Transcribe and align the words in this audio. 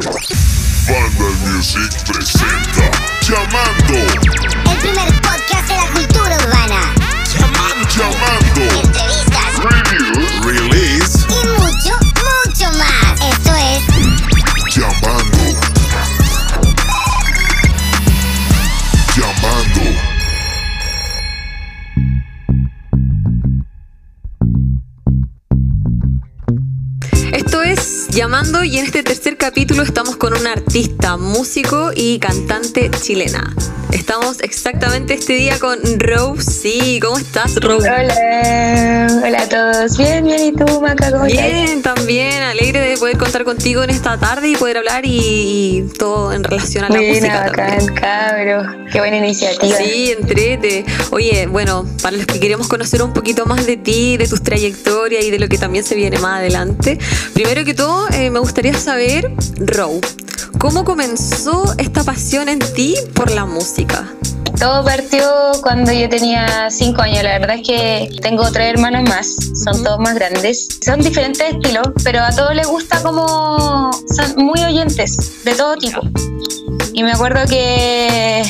Banda 0.00 1.28
Music 1.44 1.92
presenta 2.06 2.90
Llamando. 3.20 3.98
El 4.70 4.78
primer 4.78 5.20
podcast 5.20 5.68
de 5.68 5.76
la 5.76 5.86
cultura 5.92 6.36
urbana. 6.38 6.94
Llamando. 7.34 8.62
Entrevistas 8.62 8.89
y 28.70 28.78
en 28.78 28.84
este 28.84 29.02
tercer 29.02 29.36
capítulo 29.36 29.82
estamos 29.82 30.16
con 30.16 30.32
una 30.32 30.52
artista, 30.52 31.16
músico 31.16 31.90
y 31.92 32.20
cantante 32.20 32.88
chilena. 33.02 33.52
Estamos 33.92 34.40
exactamente 34.40 35.14
este 35.14 35.34
día 35.34 35.58
con 35.58 35.78
Rose. 35.98 36.50
Sí, 36.50 37.00
¿cómo 37.02 37.18
estás, 37.18 37.56
Rose? 37.56 37.88
Hola, 37.88 39.20
hola 39.24 39.42
a 39.42 39.48
todos. 39.48 39.96
Bien, 39.96 40.24
bien, 40.24 40.42
¿y 40.42 40.52
tú, 40.52 40.80
Maca? 40.80 41.10
¿Cómo 41.10 41.26
estás? 41.26 41.44
Bien, 41.44 41.82
también 41.82 42.42
alegre 42.42 42.80
de 42.80 42.96
poder 42.96 43.18
contar 43.18 43.44
contigo 43.44 43.82
en 43.82 43.90
esta 43.90 44.18
tarde 44.18 44.48
y 44.48 44.56
poder 44.56 44.78
hablar 44.78 45.04
y, 45.04 45.18
y 45.18 45.82
todo 45.98 46.32
en 46.32 46.44
relación 46.44 46.84
a 46.84 46.88
la 46.88 46.96
Buena, 46.96 47.10
música 47.10 47.40
bacán, 47.46 47.86
cabro. 47.94 48.86
Qué 48.92 48.98
buena 48.98 49.16
iniciativa. 49.16 49.76
Sí, 49.76 50.12
entrete. 50.16 50.84
Oye, 51.10 51.46
bueno, 51.46 51.86
para 52.02 52.16
los 52.16 52.26
que 52.26 52.40
queremos 52.40 52.68
conocer 52.68 53.02
un 53.02 53.12
poquito 53.12 53.46
más 53.46 53.66
de 53.66 53.76
ti, 53.76 54.16
de 54.16 54.28
tus 54.28 54.42
trayectorias 54.42 55.24
y 55.24 55.30
de 55.30 55.38
lo 55.38 55.48
que 55.48 55.58
también 55.58 55.84
se 55.84 55.94
viene 55.94 56.18
más 56.18 56.38
adelante, 56.38 56.98
primero 57.34 57.64
que 57.64 57.74
todo, 57.74 58.08
eh, 58.10 58.30
me 58.30 58.38
gustaría 58.38 58.74
saber, 58.74 59.32
Row, 59.58 60.00
¿cómo 60.58 60.84
comenzó 60.84 61.74
esta 61.78 62.04
pasión 62.04 62.48
en 62.48 62.58
ti 62.58 62.94
por 63.14 63.30
la 63.30 63.46
música? 63.46 63.79
Todo 64.58 64.84
partió 64.84 65.52
cuando 65.62 65.90
yo 65.92 66.08
tenía 66.08 66.70
cinco 66.70 67.02
años. 67.02 67.22
La 67.22 67.38
verdad 67.38 67.56
es 67.56 67.66
que 67.66 68.10
tengo 68.20 68.50
tres 68.52 68.74
hermanos 68.74 69.08
más, 69.08 69.34
son 69.64 69.76
Ujú. 69.76 69.84
todos 69.84 70.00
más 70.00 70.14
grandes. 70.14 70.68
Son 70.84 71.00
diferentes 71.00 71.54
estilos, 71.54 71.88
pero 72.04 72.20
a 72.20 72.30
todos 72.30 72.54
les 72.54 72.66
gusta 72.66 73.02
como. 73.02 73.90
Son 74.14 74.44
muy 74.44 74.62
oyentes, 74.62 75.44
de 75.44 75.54
todo 75.54 75.76
tipo. 75.76 76.00
Y 76.92 77.02
me 77.02 77.12
acuerdo 77.12 77.40
que 77.48 78.42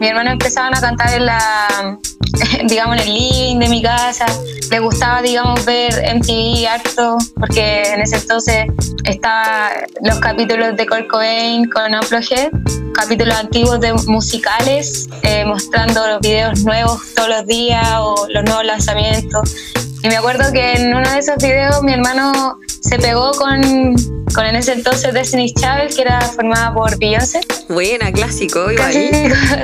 mi 0.00 0.08
hermano 0.08 0.32
empezaban 0.32 0.76
a 0.76 0.80
cantar 0.80 1.14
en 1.14 1.26
la. 1.26 1.98
digamos, 2.68 2.96
en 2.96 3.02
el 3.02 3.14
living 3.14 3.58
de 3.60 3.68
mi 3.68 3.82
casa. 3.82 4.26
Le 4.70 4.78
gustaba, 4.80 5.22
digamos, 5.22 5.64
ver 5.64 5.92
MTV 6.16 6.66
harto, 6.66 7.18
porque 7.38 7.82
en 7.92 8.00
ese 8.00 8.16
entonces 8.16 8.66
estaba 9.04 9.70
los 10.02 10.18
capítulos 10.18 10.76
de 10.76 10.86
Kurt 10.86 11.08
Cobain 11.08 11.68
con 11.68 11.94
Unplugged, 11.94 12.50
capítulos 12.92 13.34
antiguos 13.36 13.80
de 13.80 13.92
musicales, 14.06 15.08
eh, 15.22 15.44
mostrando 15.44 16.06
los 16.06 16.20
videos 16.20 16.62
nuevos 16.64 17.00
todos 17.14 17.28
los 17.28 17.46
días 17.46 17.86
o 18.00 18.26
los 18.28 18.44
nuevos 18.44 18.64
lanzamientos. 18.64 19.54
Y 20.02 20.08
me 20.08 20.16
acuerdo 20.16 20.52
que 20.52 20.72
en 20.72 20.94
uno 20.94 21.08
de 21.10 21.18
esos 21.18 21.36
videos 21.36 21.82
mi 21.82 21.92
hermano 21.92 22.58
se 22.80 22.98
pegó 22.98 23.30
con, 23.32 23.94
con 24.34 24.44
en 24.46 24.56
ese 24.56 24.72
entonces 24.72 25.14
Destiny's 25.14 25.54
Child, 25.54 25.94
que 25.94 26.02
era 26.02 26.20
formada 26.20 26.74
por 26.74 26.98
Beyoncé, 26.98 27.40
Buena, 27.68 28.10
clásico, 28.12 28.70
iba 28.72 28.84
ahí. 28.86 29.10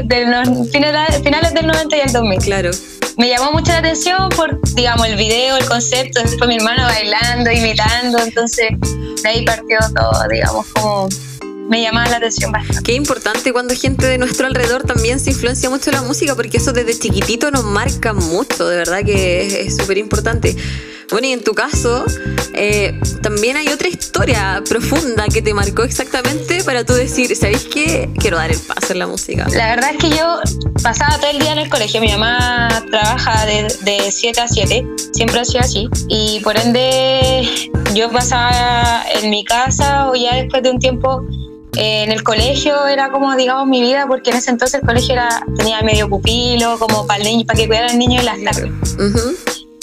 de 0.05 0.27
los 0.27 0.71
finales, 0.71 1.21
finales 1.23 1.53
del 1.55 1.67
90 1.67 1.97
y 1.97 2.01
el 2.01 2.13
2000 2.13 2.39
Claro. 2.39 2.71
me 3.17 3.29
llamó 3.29 3.51
mucho 3.53 3.73
la 3.73 3.79
atención 3.79 4.29
por, 4.31 4.61
digamos, 4.75 5.07
el 5.09 5.17
video, 5.17 5.57
el 5.57 5.65
concepto, 5.67 6.23
después 6.23 6.49
mi 6.49 6.57
hermano 6.57 6.85
bailando, 6.85 7.51
imitando, 7.51 8.19
entonces 8.21 8.69
de 9.23 9.29
ahí 9.29 9.45
partió 9.45 9.79
todo, 9.95 10.29
digamos, 10.31 10.67
como 10.75 11.09
me 11.69 11.83
llamaba 11.83 12.09
la 12.09 12.17
atención 12.17 12.51
bastante. 12.53 12.83
Qué 12.83 12.95
importante 12.95 13.53
cuando 13.53 13.75
gente 13.75 14.07
de 14.07 14.19
nuestro 14.19 14.47
alrededor 14.47 14.85
también 14.85 15.21
se 15.21 15.31
influencia 15.31 15.69
mucho 15.71 15.91
en 15.91 15.97
la 15.97 16.03
música, 16.03 16.35
porque 16.35 16.57
eso 16.57 16.73
desde 16.73 16.99
chiquitito 16.99 17.51
nos 17.51 17.65
marca 17.65 18.13
mucho, 18.13 18.67
de 18.69 18.77
verdad 18.77 19.05
que 19.05 19.67
es- 19.67 19.77
súper 19.77 19.99
importante. 19.99 20.57
Bueno, 21.11 21.27
y 21.27 21.33
en 21.33 21.43
tu 21.43 21.55
caso, 21.55 22.05
eh, 22.53 22.99
también 23.23 23.57
hay 23.57 23.69
otra 23.69 23.89
historia 23.89 24.63
profunda 24.69 25.25
que 25.33 25.41
te 25.41 25.55
marcó 25.55 25.83
exactamente 25.85 26.63
para 26.65 26.85
tú 26.85 26.93
decir, 26.93 27.35
¿sabéis 27.35 27.65
qué? 27.73 28.11
Quiero 28.19 28.37
dar 28.37 28.51
el 28.51 28.59
paso 28.59 28.93
en 28.93 28.99
la 28.99 29.07
música. 29.07 29.47
La 29.55 29.75
verdad 29.75 29.93
es 29.93 29.97
que 29.99 30.11
yo 30.11 30.39
pasaba 30.83 31.17
todo 31.19 31.31
el 31.31 31.39
día 31.39 31.53
en 31.53 31.59
el 31.61 31.71
colegio, 31.71 32.01
mi 32.03 32.09
mamá 32.13 32.69
trabaja 32.91 33.47
de, 33.47 33.75
de 33.85 34.11
7 34.13 34.41
a 34.43 34.49
7, 34.49 34.87
siempre 35.15 35.41
ha 35.41 35.45
sido 35.47 35.61
así, 35.61 35.89
y 36.09 36.41
por 36.41 36.59
ende 36.59 37.49
yo 37.95 38.11
pasaba 38.11 39.03
en 39.15 39.31
mi 39.31 39.45
casa 39.47 40.11
o 40.11 40.15
ya 40.15 40.35
después 40.35 40.63
de 40.63 40.71
un 40.71 40.79
tiempo 40.79 41.25
en 41.77 42.11
el 42.11 42.23
colegio 42.23 42.87
era 42.87 43.11
como 43.11 43.35
digamos 43.37 43.67
mi 43.67 43.81
vida 43.81 44.07
porque 44.09 44.31
en 44.31 44.37
ese 44.37 44.51
entonces 44.51 44.81
el 44.81 44.87
colegio 44.87 45.15
era, 45.15 45.29
tenía 45.57 45.81
medio 45.83 46.09
pupilo, 46.09 46.79
como 46.79 47.07
para, 47.07 47.19
el 47.19 47.25
niño, 47.25 47.47
para 47.47 47.59
que 47.59 47.67
cuidara 47.67 47.89
al 47.89 47.99
niño 47.99 48.21
en 48.21 48.27
las 48.27 48.43
tardes. 48.43 48.71
Ujú. 48.95 49.37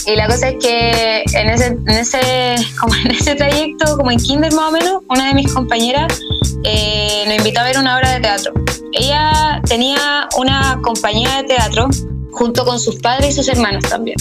Y 0.08 0.16
la 0.16 0.28
cosa 0.28 0.50
es 0.50 0.56
que 0.62 1.24
en 1.34 1.50
ese, 1.50 1.66
en 1.66 1.90
ese, 1.90 2.56
como 2.80 2.94
en 2.96 3.12
ese 3.12 3.36
trayecto, 3.36 3.98
como 3.98 4.12
en 4.12 4.20
kinder 4.20 4.54
más 4.54 4.70
o 4.70 4.72
menos, 4.72 5.02
una 5.10 5.28
de 5.28 5.34
mis 5.34 5.52
compañeras 5.52 6.20
eh, 6.64 7.24
nos 7.26 7.38
invitó 7.38 7.62
a 7.62 7.64
ver 7.64 7.78
una 7.80 7.98
obra 7.98 8.12
de 8.12 8.20
teatro. 8.20 8.54
Ella 8.94 9.62
tenía 9.68 10.28
una 10.38 10.80
compañía 10.84 11.38
de 11.38 11.44
teatro 11.56 11.90
junto 12.32 12.66
con 12.66 12.80
sus 12.80 12.98
padres 12.98 13.30
y 13.30 13.34
sus 13.34 13.48
hermanos 13.48 13.84
también. 13.90 14.18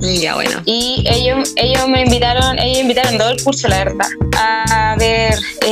Ya, 0.00 0.34
bueno. 0.34 0.62
Y 0.64 1.04
ellos, 1.08 1.52
ellos 1.56 1.88
me 1.88 2.02
invitaron, 2.02 2.58
ellos 2.58 2.78
invitaron 2.78 3.18
todo 3.18 3.30
el 3.30 3.42
curso, 3.42 3.68
la 3.68 3.84
verdad, 3.84 4.06
a 4.36 4.77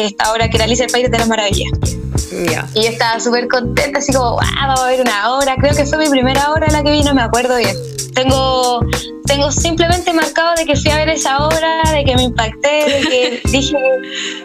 esta 0.07 0.33
obra 0.33 0.49
que 0.49 0.57
era 0.57 0.65
Alicia 0.65 0.87
el 0.87 0.93
País 0.93 1.11
de 1.11 1.19
las 1.19 1.29
Maravillas. 1.29 1.71
Ya. 2.51 2.69
Y 2.75 2.83
yo 2.83 2.91
estaba 2.91 3.21
súper 3.21 3.49
contenta, 3.49 3.99
así 3.99 4.13
como, 4.13 4.33
wow, 4.33 4.41
vamos 4.57 4.81
a 4.81 4.87
ver 4.87 5.01
una 5.01 5.35
obra. 5.35 5.57
Creo 5.57 5.75
que 5.75 5.85
fue 5.87 5.99
mi 5.99 6.09
primera 6.09 6.53
obra 6.53 6.67
la 6.71 6.83
que 6.83 6.91
vi, 6.91 7.03
no 7.03 7.15
me 7.15 7.23
acuerdo 7.23 7.57
bien. 7.57 7.77
Tengo, 8.15 8.81
tengo 9.27 9.51
simplemente 9.53 10.13
marcado 10.13 10.55
de 10.57 10.65
que 10.65 10.77
fui 10.77 10.91
a 10.91 10.97
ver 10.97 11.09
esa 11.11 11.47
obra, 11.47 11.83
de 11.93 12.05
que 12.05 12.15
me 12.17 12.23
impacté, 12.25 12.69
de 12.69 13.01
que 13.09 13.41
dije, 13.51 13.77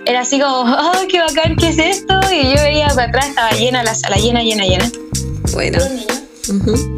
era 0.05 0.21
así 0.21 0.39
como, 0.39 0.61
oh, 0.61 1.07
qué 1.09 1.19
bacán, 1.19 1.55
¿qué 1.55 1.69
es 1.69 1.77
esto? 1.77 2.19
Y 2.31 2.55
yo 2.55 2.61
veía 2.61 2.87
para 2.89 3.03
atrás, 3.03 3.29
estaba 3.29 3.51
llena 3.51 3.83
la 3.83 3.95
sala, 3.95 4.17
llena, 4.17 4.41
llena, 4.43 4.63
llena. 4.63 4.91
Bueno. 5.53 5.79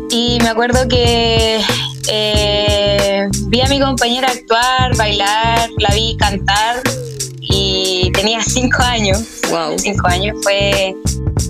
Y 0.09 0.39
me 0.41 0.49
acuerdo 0.49 0.87
que 0.87 1.59
eh, 2.09 3.27
vi 3.47 3.61
a 3.61 3.67
mi 3.67 3.79
compañera 3.79 4.29
actuar, 4.29 4.95
bailar, 4.95 5.69
la 5.77 5.89
vi 5.93 6.15
cantar 6.17 6.81
y 7.53 8.11
tenía 8.11 8.41
cinco 8.41 8.81
años. 8.81 9.19
Wow. 9.49 9.77
Cinco 9.77 10.07
años 10.07 10.35
fue. 10.41 10.95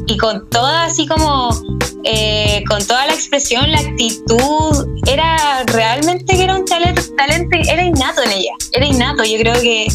Y 0.08 0.18
con 0.18 0.50
toda 0.50 0.86
así 0.86 1.08
como. 1.08 1.50
eh, 2.04 2.64
con 2.68 2.86
toda 2.86 3.08
la 3.08 3.14
expresión, 3.14 3.72
la 3.72 3.80
actitud, 3.80 4.88
era 5.08 5.64
realmente 5.68 6.36
que 6.36 6.44
era 6.44 6.56
un 6.56 6.66
talento, 6.66 7.02
talento, 7.16 7.58
era 7.70 7.82
innato 7.84 8.22
en 8.24 8.32
ella, 8.32 8.52
era 8.74 8.86
innato. 8.86 9.24
Yo 9.24 9.38
creo 9.40 9.54
que 9.62 9.88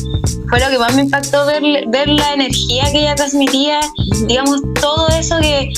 fue 0.48 0.58
lo 0.60 0.70
que 0.70 0.78
más 0.78 0.94
me 0.94 1.02
impactó 1.02 1.44
ver, 1.46 1.62
ver 1.88 2.08
la 2.08 2.32
energía 2.32 2.84
que 2.90 3.00
ella 3.00 3.14
transmitía, 3.14 3.80
digamos, 4.26 4.62
todo 4.80 5.08
eso 5.08 5.38
que, 5.40 5.68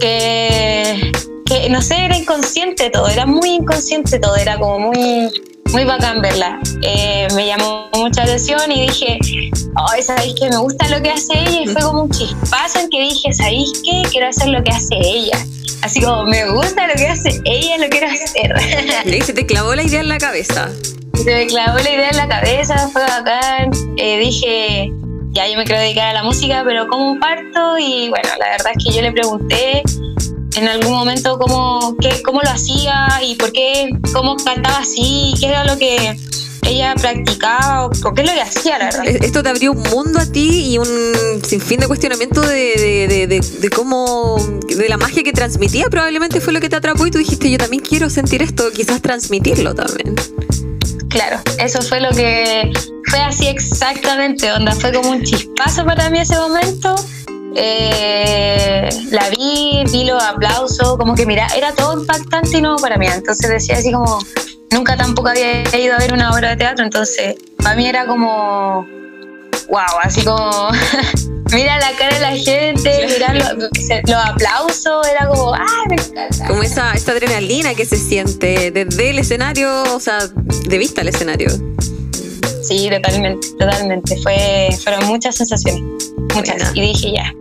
que, 0.00 1.12
que, 1.46 1.70
no 1.70 1.80
sé, 1.80 2.04
era 2.04 2.18
inconsciente 2.18 2.90
todo, 2.90 3.08
era 3.08 3.24
muy 3.24 3.50
inconsciente 3.54 4.18
todo, 4.18 4.36
era 4.36 4.58
como 4.58 4.90
muy, 4.90 5.30
muy 5.72 5.84
bacán 5.84 6.20
verla. 6.20 6.58
Eh, 6.82 7.28
me 7.34 7.46
llamó 7.46 7.88
mucha 7.94 8.22
atención 8.22 8.70
y 8.70 8.88
dije, 8.88 9.18
oh, 9.76 10.02
¿sabéis 10.02 10.34
que 10.34 10.48
me 10.48 10.56
gusta 10.56 10.88
lo 10.88 11.02
que 11.02 11.10
hace 11.10 11.38
ella? 11.38 11.62
Y 11.62 11.66
fue 11.66 11.82
como 11.82 12.02
un 12.04 12.10
chispazo 12.10 12.80
en 12.80 12.90
que 12.90 13.00
dije, 13.00 13.32
¿sabéis 13.32 13.82
qué? 13.84 14.02
Quiero 14.10 14.28
hacer 14.28 14.48
lo 14.48 14.62
que 14.62 14.70
hace 14.70 14.96
ella. 14.96 15.38
Así 15.82 16.00
como, 16.00 16.24
me 16.24 16.50
gusta 16.50 16.86
lo 16.86 16.94
que 16.94 17.06
hace 17.06 17.40
ella, 17.44 17.78
lo 17.78 17.88
quiero 17.88 18.08
hacer. 18.08 18.54
Y 19.14 19.20
se 19.20 19.32
te 19.32 19.46
clavó 19.46 19.74
la 19.74 19.82
idea 19.82 20.00
en 20.00 20.08
la 20.08 20.18
cabeza. 20.18 20.68
Se 21.14 21.34
me 21.34 21.46
clavó 21.46 21.78
la 21.78 21.90
idea 21.90 22.08
en 22.10 22.16
la 22.16 22.28
cabeza, 22.28 22.88
fue 22.88 23.02
bacán. 23.02 23.70
Eh, 23.96 24.18
dije, 24.18 24.92
ya 25.30 25.46
yo 25.48 25.56
me 25.56 25.64
quiero 25.64 25.80
dedicar 25.80 26.08
a 26.08 26.12
la 26.14 26.22
música, 26.22 26.62
pero 26.66 26.86
¿cómo 26.88 27.18
parto? 27.20 27.78
Y 27.78 28.08
bueno, 28.08 28.28
la 28.38 28.50
verdad 28.50 28.72
es 28.76 28.84
que 28.84 28.92
yo 28.94 29.02
le 29.02 29.12
pregunté 29.12 29.82
en 30.58 30.66
algún 30.66 30.92
momento 30.92 31.38
cómo, 31.38 31.96
qué, 32.00 32.20
cómo 32.22 32.40
lo 32.42 32.50
hacía 32.50 33.08
y 33.22 33.36
por 33.36 33.52
qué, 33.52 33.90
cómo 34.12 34.36
cantaba 34.36 34.78
así, 34.78 35.34
qué 35.40 35.46
era 35.46 35.64
lo 35.64 35.78
que 35.78 36.18
ella 36.66 36.94
practicaba 37.00 37.86
o, 37.86 37.90
qué 37.90 38.22
es 38.22 38.28
lo 38.28 38.34
que 38.34 38.40
hacía, 38.40 38.78
la 38.78 38.84
verdad. 38.86 39.04
Esto 39.06 39.42
te 39.42 39.48
abrió 39.48 39.72
un 39.72 39.82
mundo 39.82 40.18
a 40.18 40.26
ti 40.26 40.72
y 40.72 40.78
un 40.78 40.86
sinfín 41.44 41.80
de 41.80 41.86
cuestionamiento 41.86 42.40
de, 42.40 42.74
de, 42.76 43.08
de, 43.08 43.26
de, 43.26 43.40
de 43.40 43.70
cómo, 43.70 44.36
de 44.66 44.88
la 44.88 44.96
magia 44.96 45.22
que 45.22 45.32
transmitía 45.32 45.88
probablemente 45.88 46.40
fue 46.40 46.52
lo 46.52 46.60
que 46.60 46.68
te 46.68 46.76
atrapó 46.76 47.06
y 47.06 47.10
tú 47.10 47.18
dijiste, 47.18 47.50
yo 47.50 47.58
también 47.58 47.82
quiero 47.82 48.10
sentir 48.10 48.42
esto, 48.42 48.70
quizás 48.72 49.00
transmitirlo 49.00 49.74
también. 49.74 50.16
Claro, 51.08 51.40
eso 51.58 51.80
fue 51.82 52.00
lo 52.00 52.10
que 52.10 52.70
fue 53.06 53.20
así 53.20 53.46
exactamente, 53.46 54.52
onda, 54.52 54.72
fue 54.72 54.92
como 54.92 55.10
un 55.10 55.22
chispazo 55.22 55.84
para 55.84 56.10
mí 56.10 56.18
ese 56.18 56.36
momento. 56.36 56.94
Eh, 57.60 58.88
la 59.10 59.28
vi, 59.30 59.82
vi 59.90 60.04
los 60.04 60.22
aplausos, 60.22 60.96
como 60.96 61.14
que 61.14 61.26
mira, 61.26 61.46
era 61.56 61.72
todo 61.72 62.00
impactante 62.00 62.58
y 62.58 62.62
nuevo 62.62 62.76
para 62.78 62.96
mí. 62.96 63.06
Entonces 63.06 63.50
decía 63.50 63.76
así 63.76 63.90
como, 63.92 64.18
nunca 64.70 64.96
tampoco 64.96 65.28
había 65.28 65.62
ido 65.76 65.94
a 65.94 65.98
ver 65.98 66.12
una 66.12 66.30
obra 66.30 66.50
de 66.50 66.56
teatro, 66.56 66.84
entonces 66.84 67.34
para 67.62 67.74
mí 67.76 67.86
era 67.86 68.06
como, 68.06 68.86
wow, 69.68 69.98
así 70.02 70.22
como 70.24 70.68
Mira 71.52 71.78
la 71.78 71.92
cara 71.96 72.14
de 72.14 72.20
la 72.20 72.36
gente, 72.36 73.06
mira 73.08 73.32
lo- 73.32 73.68
se- 73.80 74.02
los 74.06 74.22
aplausos, 74.22 75.06
era 75.08 75.26
como, 75.28 75.54
¡ay, 75.54 75.64
me 75.88 75.94
encanta! 75.94 76.46
Como 76.46 76.62
esa, 76.62 76.90
adrenalina 76.92 77.74
que 77.74 77.86
se 77.86 77.96
siente 77.96 78.70
desde 78.70 79.08
el 79.10 79.18
escenario, 79.18 79.82
o 79.94 79.98
sea, 79.98 80.18
de 80.66 80.76
vista 80.78 81.00
al 81.00 81.08
escenario. 81.08 81.48
Sí, 82.62 82.90
totalmente, 82.90 83.48
totalmente. 83.58 84.18
Fue, 84.22 84.68
fueron 84.84 85.06
muchas 85.06 85.36
sensaciones, 85.36 85.80
muchas. 86.34 86.56
Buena. 86.56 86.70
Y 86.74 86.80
dije, 86.82 87.12
ya, 87.12 87.32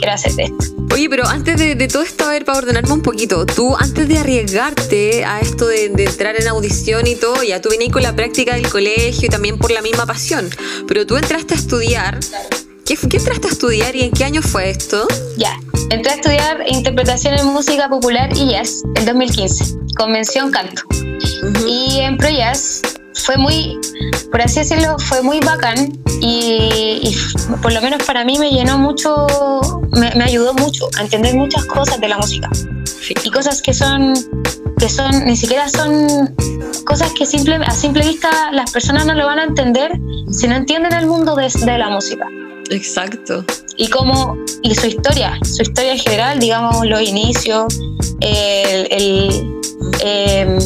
quiero 0.00 0.14
hacer 0.14 0.32
esto. 0.38 0.64
Oye, 0.92 1.08
pero 1.08 1.26
antes 1.26 1.56
de, 1.56 1.74
de 1.76 1.88
todo 1.88 2.02
esto, 2.02 2.24
a 2.24 2.30
ver, 2.30 2.44
para 2.44 2.58
ordenarme 2.58 2.92
un 2.92 3.02
poquito, 3.02 3.46
tú 3.46 3.76
antes 3.78 4.08
de 4.08 4.18
arriesgarte 4.18 5.24
a 5.24 5.40
esto 5.40 5.68
de, 5.68 5.90
de 5.90 6.04
entrar 6.04 6.34
en 6.40 6.48
audición 6.48 7.06
y 7.06 7.14
todo, 7.14 7.42
ya 7.42 7.60
tú 7.60 7.68
venías 7.68 7.92
con 7.92 8.02
la 8.02 8.16
práctica 8.16 8.54
del 8.54 8.68
colegio 8.68 9.26
y 9.26 9.28
también 9.28 9.58
por 9.58 9.70
la 9.70 9.82
misma 9.82 10.06
pasión, 10.06 10.48
pero 10.88 11.06
tú 11.06 11.16
entraste 11.16 11.54
a 11.54 11.56
estudiar. 11.56 12.18
¿Qué, 12.84 12.96
qué 12.96 13.18
entraste 13.18 13.46
a 13.46 13.50
estudiar 13.50 13.94
y 13.94 14.02
en 14.02 14.10
qué 14.10 14.24
año 14.24 14.42
fue 14.42 14.70
esto? 14.70 15.06
Ya, 15.36 15.56
entré 15.90 16.12
a 16.12 16.14
estudiar 16.16 16.64
interpretación 16.66 17.34
en 17.34 17.46
música 17.46 17.88
popular 17.88 18.30
y 18.34 18.50
jazz 18.50 18.82
en 18.96 19.04
2015, 19.04 19.76
convención 19.96 20.50
canto. 20.50 20.82
Y 21.66 22.00
en 22.00 22.16
Pro 22.16 22.30
Jazz 22.30 22.82
fue 23.14 23.36
muy, 23.36 23.78
por 24.30 24.40
así 24.40 24.60
decirlo, 24.60 24.98
fue 24.98 25.22
muy 25.22 25.40
bacán 25.40 25.98
y, 26.20 27.00
y 27.02 27.16
por 27.62 27.72
lo 27.72 27.80
menos 27.80 28.02
para 28.04 28.24
mí 28.24 28.38
me 28.38 28.50
llenó 28.50 28.78
mucho, 28.78 29.26
me, 29.92 30.14
me 30.14 30.24
ayudó 30.24 30.54
mucho 30.54 30.88
a 30.98 31.02
entender 31.02 31.34
muchas 31.34 31.64
cosas 31.66 32.00
de 32.00 32.08
la 32.08 32.18
música. 32.18 32.48
Y 33.24 33.30
cosas 33.30 33.60
que 33.60 33.74
son, 33.74 34.14
que 34.78 34.88
son, 34.88 35.24
ni 35.24 35.36
siquiera 35.36 35.68
son 35.68 36.34
cosas 36.84 37.12
que 37.12 37.26
simple, 37.26 37.56
a 37.56 37.70
simple 37.72 38.06
vista 38.06 38.30
las 38.52 38.70
personas 38.70 39.06
no 39.06 39.14
lo 39.14 39.26
van 39.26 39.38
a 39.38 39.44
entender 39.44 39.92
si 40.30 40.46
no 40.46 40.56
entienden 40.56 40.92
el 40.92 41.06
mundo 41.06 41.34
de, 41.34 41.48
de 41.48 41.78
la 41.78 41.88
música 41.90 42.26
Exacto. 42.70 43.44
y 43.76 43.88
cómo 43.88 44.36
y 44.62 44.74
su 44.74 44.86
historia, 44.86 45.38
su 45.42 45.62
historia 45.62 45.92
en 45.92 45.98
general, 45.98 46.38
digamos 46.38 46.86
los 46.86 47.02
inicios, 47.02 47.66
el, 48.20 48.88
el, 48.90 49.60
eh, 50.02 50.58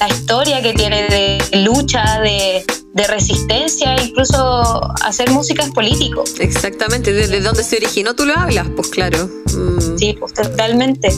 la 0.00 0.08
historia 0.08 0.62
que 0.62 0.72
tiene 0.74 1.06
de 1.08 1.38
lucha, 1.64 2.20
de, 2.20 2.64
de 2.92 3.06
resistencia, 3.06 3.94
incluso 4.02 4.80
hacer 5.04 5.30
música 5.30 5.62
es 5.62 5.70
político. 5.70 6.24
Exactamente, 6.40 7.12
desde 7.12 7.40
dónde 7.40 7.62
se 7.62 7.76
originó 7.76 8.14
tú 8.14 8.24
lo 8.24 8.34
hablas, 8.34 8.66
pues 8.74 8.88
claro. 8.88 9.28
Mm. 9.54 9.98
Sí, 9.98 10.16
pues 10.18 10.34
totalmente. 10.34 11.08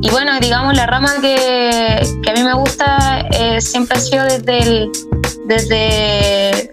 Y 0.00 0.10
bueno, 0.10 0.32
digamos, 0.40 0.74
la 0.74 0.86
rama 0.86 1.14
que, 1.20 2.06
que 2.22 2.30
a 2.30 2.34
mí 2.34 2.42
me 2.42 2.54
gusta 2.54 3.26
eh, 3.32 3.60
siempre 3.60 3.96
ha 3.96 4.00
sido 4.00 4.24
desde, 4.24 4.58
el, 4.58 4.90
desde 5.46 6.63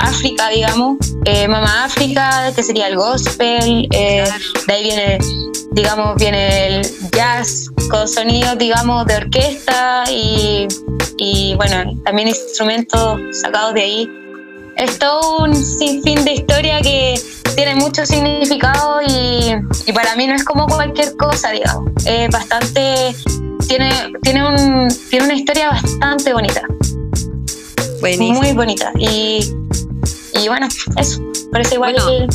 África, 0.00 0.48
digamos, 0.48 0.96
eh, 1.24 1.46
Mamá 1.48 1.84
África, 1.84 2.52
que 2.54 2.62
sería 2.62 2.88
el 2.88 2.96
gospel, 2.96 3.86
eh, 3.92 4.24
de 4.66 4.72
ahí 4.72 4.82
viene, 4.82 5.18
digamos, 5.72 6.16
viene 6.16 6.78
el 6.78 7.10
jazz 7.12 7.70
con 7.90 8.08
sonidos, 8.08 8.56
digamos, 8.58 9.06
de 9.06 9.16
orquesta 9.16 10.04
y, 10.10 10.66
y 11.18 11.54
bueno, 11.56 11.92
también 12.04 12.28
instrumentos 12.28 13.20
sacados 13.42 13.74
de 13.74 13.82
ahí. 13.82 14.10
Es 14.76 14.98
todo 14.98 15.44
un 15.44 15.54
sinfín 15.54 16.24
de 16.24 16.32
historia 16.34 16.80
que 16.80 17.20
tiene 17.54 17.74
mucho 17.74 18.06
significado 18.06 19.00
y, 19.02 19.54
y 19.86 19.92
para 19.92 20.16
mí 20.16 20.26
no 20.26 20.34
es 20.34 20.44
como 20.44 20.66
cualquier 20.66 21.14
cosa, 21.16 21.50
digamos. 21.50 21.90
Es 22.06 22.30
bastante. 22.30 23.14
Tiene, 23.68 23.90
tiene, 24.22 24.48
un, 24.48 24.88
tiene 25.10 25.26
una 25.26 25.34
historia 25.34 25.68
bastante 25.70 26.32
bonita, 26.32 26.62
Buenísimo. 28.00 28.40
muy 28.40 28.52
bonita. 28.52 28.90
Y, 28.98 29.40
y 30.42 30.48
bueno, 30.48 30.68
eso. 30.96 31.20
Por 31.50 31.60
eso 31.60 31.74
igual 31.74 31.94
Bueno. 31.94 32.26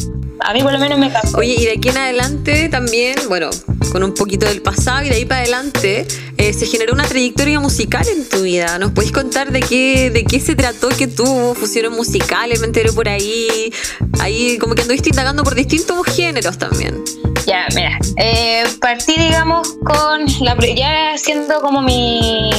a 0.42 0.54
mí 0.54 0.62
por 0.62 0.72
lo 0.74 0.80
menos 0.80 1.00
me 1.00 1.12
captó. 1.12 1.38
Oye, 1.38 1.56
y 1.58 1.66
de 1.66 1.72
aquí 1.74 1.90
en 1.90 1.98
adelante 1.98 2.70
también, 2.70 3.16
bueno, 3.30 3.50
con 3.92 4.04
un 4.04 4.14
poquito 4.14 4.46
del 4.46 4.62
pasado 4.62 5.04
y 5.06 5.10
de 5.10 5.16
ahí 5.16 5.26
para 5.26 5.42
adelante, 5.42 6.06
eh, 6.38 6.54
se 6.54 6.66
generó 6.66 6.94
una 6.94 7.06
trayectoria 7.06 7.60
musical 7.60 8.06
en 8.08 8.28
tu 8.28 8.42
vida. 8.42 8.78
¿Nos 8.78 8.92
podéis 8.92 9.12
contar 9.14 9.52
de 9.52 9.62
qué, 9.62 10.10
de 10.12 10.24
qué 10.26 10.40
se 10.40 10.56
trató 10.56 10.90
que 10.90 11.08
tuvo? 11.08 11.56
Fusiones 11.56 11.92
musicales, 11.92 12.60
me 12.60 12.68
enteré 12.68 12.92
por 12.92 13.08
ahí. 13.08 13.72
Ahí 14.20 14.58
como 14.58 14.76
que 14.76 14.82
anduviste 14.82 15.10
indagando 15.10 15.44
por 15.44 15.56
distintos 15.56 16.06
géneros 16.08 16.58
también. 16.58 17.02
Ya, 17.48 17.68
mira, 17.76 17.98
eh, 18.18 18.64
partí, 18.82 19.14
digamos, 19.18 19.76
con 19.86 20.26
la. 20.42 20.58
Ya 20.76 21.18
siendo 21.18 21.62
como 21.62 21.82
mi. 21.82 22.50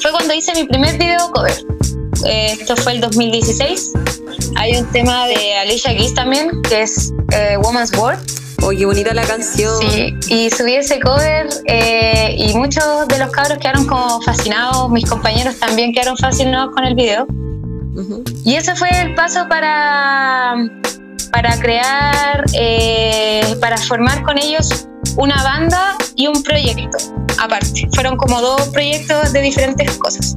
Fue 0.00 0.10
cuando 0.10 0.34
hice 0.34 0.52
mi 0.54 0.64
primer 0.64 0.98
video 0.98 1.30
cover. 1.32 1.54
Eh, 2.26 2.56
esto 2.58 2.76
fue 2.76 2.92
el 2.92 3.00
2016. 3.00 3.92
Hay 4.56 4.76
un 4.76 4.86
tema 4.92 5.26
de 5.26 5.56
Alicia 5.56 5.96
Keys 5.96 6.14
también, 6.14 6.62
que 6.62 6.82
es 6.82 7.12
eh, 7.32 7.56
Woman's 7.58 7.92
World. 7.96 8.20
Oye, 8.62 8.78
qué 8.78 8.86
bonita 8.86 9.12
la 9.12 9.24
canción. 9.24 9.78
Sí, 9.80 10.14
y 10.28 10.50
subí 10.50 10.74
ese 10.74 10.98
cover 11.00 11.48
eh, 11.66 12.34
y 12.38 12.54
muchos 12.54 13.06
de 13.08 13.18
los 13.18 13.30
cabros 13.30 13.58
quedaron 13.58 13.86
como 13.86 14.22
fascinados, 14.22 14.90
mis 14.90 15.04
compañeros 15.08 15.58
también 15.58 15.92
quedaron 15.92 16.16
fascinados 16.16 16.74
con 16.74 16.84
el 16.84 16.94
video. 16.94 17.26
Ujú. 17.94 18.24
Y 18.44 18.54
ese 18.54 18.74
fue 18.74 18.88
el 19.02 19.14
paso 19.14 19.46
para, 19.48 20.54
para 21.30 21.58
crear, 21.58 22.44
eh, 22.54 23.54
para 23.60 23.76
formar 23.76 24.22
con 24.22 24.38
ellos 24.38 24.88
una 25.16 25.42
banda 25.42 25.96
y 26.16 26.26
un 26.26 26.42
proyecto 26.42 26.96
aparte. 27.38 27.88
Fueron 27.94 28.16
como 28.16 28.40
dos 28.40 28.68
proyectos 28.68 29.32
de 29.32 29.42
diferentes 29.42 29.98
cosas. 29.98 30.36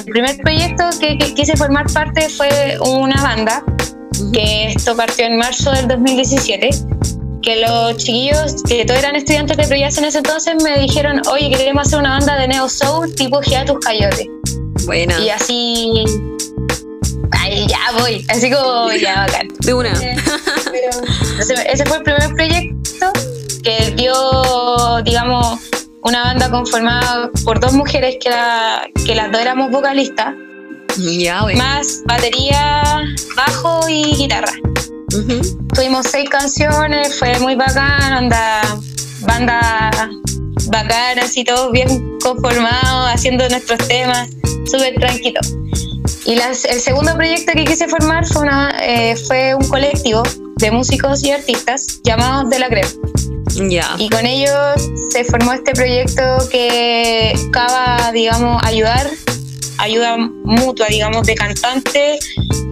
El 0.00 0.06
primer 0.06 0.38
proyecto 0.38 0.84
que, 0.98 1.18
que 1.18 1.34
quise 1.34 1.54
formar 1.58 1.84
parte 1.92 2.26
fue 2.30 2.78
una 2.80 3.22
banda, 3.22 3.62
que 4.32 4.68
esto 4.68 4.96
partió 4.96 5.26
en 5.26 5.36
marzo 5.36 5.72
del 5.72 5.88
2017, 5.88 6.70
que 7.42 7.56
los 7.60 7.98
chiquillos 7.98 8.62
que 8.66 8.86
todos 8.86 8.98
eran 9.00 9.16
estudiantes 9.16 9.58
de 9.58 9.66
Proyas 9.66 9.98
en 9.98 10.06
ese 10.06 10.18
entonces 10.18 10.54
me 10.64 10.78
dijeron, 10.78 11.20
oye, 11.30 11.50
queremos 11.50 11.86
hacer 11.86 11.98
una 11.98 12.18
banda 12.18 12.34
de 12.38 12.48
Neo 12.48 12.66
Soul 12.70 13.14
tipo 13.14 13.42
Giatus 13.42 13.76
Coyote. 13.84 14.26
Buena. 14.86 15.18
Y 15.20 15.28
así. 15.28 16.04
Ahí 17.32 17.66
ya 17.68 18.00
voy. 18.00 18.24
Así 18.30 18.50
como 18.50 18.90
ya 18.92 19.26
bacán. 19.26 19.48
De 19.60 19.74
una. 19.74 19.90
Entonces, 19.90 21.60
ese 21.66 21.84
fue 21.84 21.98
el 21.98 22.02
primer 22.04 22.26
proyecto 22.30 23.12
que 23.62 23.92
dio, 23.96 25.02
digamos, 25.04 25.60
una 26.02 26.22
banda 26.24 26.50
conformada 26.50 27.30
por 27.44 27.60
dos 27.60 27.72
mujeres 27.72 28.16
que, 28.20 28.30
la- 28.30 28.88
que 29.06 29.14
las 29.14 29.30
dos 29.32 29.40
éramos 29.40 29.70
vocalistas, 29.70 30.34
bueno. 31.42 31.58
más 31.58 32.02
batería, 32.06 32.82
bajo 33.36 33.88
y 33.88 34.14
guitarra. 34.16 34.52
Tuvimos 35.74 36.06
seis 36.06 36.28
canciones, 36.28 37.18
fue 37.18 37.38
muy 37.40 37.54
bacán, 37.56 38.24
onda, 38.24 38.60
banda 39.22 39.90
bacana, 40.68 41.22
así 41.22 41.44
todos 41.44 41.72
bien 41.72 42.18
conformados, 42.22 43.10
haciendo 43.12 43.48
nuestros 43.48 43.86
temas, 43.88 44.28
súper 44.70 44.94
tranquilo. 44.94 45.40
Y 46.30 46.36
las- 46.36 46.64
el 46.64 46.80
segundo 46.80 47.12
proyecto 47.16 47.50
que 47.56 47.64
quise 47.64 47.88
formar 47.88 48.24
fue, 48.24 48.42
una, 48.42 48.72
eh, 48.80 49.16
fue 49.26 49.52
un 49.52 49.66
colectivo 49.66 50.22
de 50.58 50.70
músicos 50.70 51.24
y 51.24 51.32
artistas 51.32 51.98
llamados 52.04 52.48
De 52.50 52.60
la 52.60 52.68
Crema. 52.68 52.88
Ya. 53.68 53.96
Y 53.98 54.08
con 54.08 54.24
ellos 54.24 54.54
se 55.10 55.24
formó 55.24 55.54
este 55.54 55.72
proyecto 55.72 56.22
que 56.48 57.32
buscaba, 57.34 58.12
digamos, 58.12 58.62
ayudar, 58.64 59.10
ayuda 59.78 60.18
mutua, 60.18 60.86
digamos, 60.88 61.26
de 61.26 61.34
cantantes, 61.34 62.24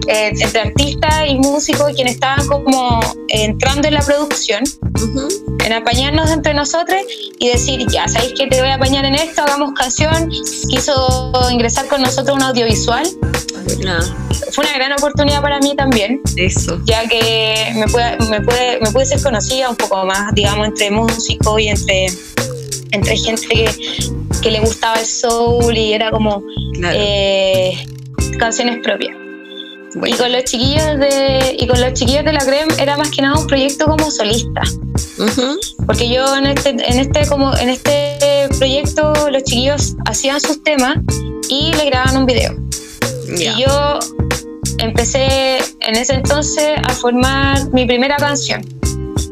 eh, 0.07 0.31
entre 0.39 0.61
artistas 0.61 1.25
y 1.27 1.35
músicos, 1.35 1.91
quienes 1.95 2.13
estaban 2.13 2.47
como 2.47 3.01
entrando 3.27 3.89
en 3.89 3.95
la 3.95 4.01
producción, 4.01 4.63
En 5.65 5.73
apañarnos 5.73 6.29
entre 6.31 6.53
nosotros 6.53 6.97
y 7.37 7.49
decir, 7.49 7.85
ya, 7.89 8.07
¿sabéis 8.07 8.33
que 8.37 8.47
te 8.47 8.59
voy 8.59 8.69
a 8.69 8.75
apañar 8.75 9.05
en 9.05 9.15
esto? 9.15 9.41
Hagamos 9.43 9.73
canción. 9.73 10.29
Quiso 10.69 11.31
ingresar 11.51 11.87
con 11.87 12.01
nosotros 12.01 12.35
un 12.35 12.43
audiovisual. 12.43 13.07
Buena. 13.65 13.99
Fue 14.51 14.65
una 14.65 14.73
gran 14.73 14.93
oportunidad 14.93 15.41
para 15.41 15.59
mí 15.59 15.75
también 15.75 16.21
Eso. 16.35 16.79
ya 16.85 17.07
que 17.07 17.71
me 17.75 17.87
pude, 17.87 18.17
me 18.29 18.41
pude, 18.41 18.79
me 18.81 18.91
pude 18.91 19.05
ser 19.05 19.21
conocida 19.21 19.69
un 19.69 19.75
poco 19.75 20.05
más, 20.05 20.33
digamos, 20.33 20.67
entre 20.67 20.89
músicos 20.91 21.61
y 21.61 21.67
entre, 21.67 22.07
entre 22.91 23.15
gente 23.17 23.47
que, 23.47 23.69
que 24.41 24.51
le 24.51 24.59
gustaba 24.61 24.99
el 24.99 25.05
soul 25.05 25.77
y 25.77 25.93
era 25.93 26.09
como 26.11 26.41
Claro. 26.73 26.97
eh, 26.99 27.73
canciones 28.39 28.79
propias. 28.83 29.15
Bueno. 29.95 30.15
Y 30.15 30.17
con 30.17 30.31
los 30.31 30.43
chiquillos 30.43 30.99
de 30.99 31.57
y 31.59 31.67
con 31.67 31.81
los 31.81 31.93
chiquillos 31.93 32.23
de 32.23 32.33
la 32.33 32.45
Creme 32.45 32.73
era 32.77 32.95
más 32.97 33.09
que 33.09 33.21
nada 33.21 33.39
un 33.39 33.47
proyecto 33.47 33.85
como 33.85 34.11
solista, 34.11 34.61
porque 35.85 36.07
yo 36.09 36.35
en 36.35 36.45
este 36.45 36.69
en 36.69 36.99
este 36.99 37.25
como 37.27 37.55
en 37.57 37.69
este 37.69 38.47
proyecto 38.57 39.13
los 39.31 39.43
chiquillos 39.43 39.95
hacían 40.05 40.39
sus 40.39 40.63
temas 40.63 40.97
y 41.49 41.73
le 41.73 41.85
grababan 41.85 42.17
un 42.17 42.25
video. 42.25 42.55
Y 43.27 43.61
yo 43.61 43.99
empecé 44.79 45.57
en 45.81 45.95
ese 45.95 46.13
entonces 46.13 46.77
a 46.83 46.93
formar 46.93 47.71
mi 47.73 47.85
primera 47.85 48.17
canción. 48.17 48.61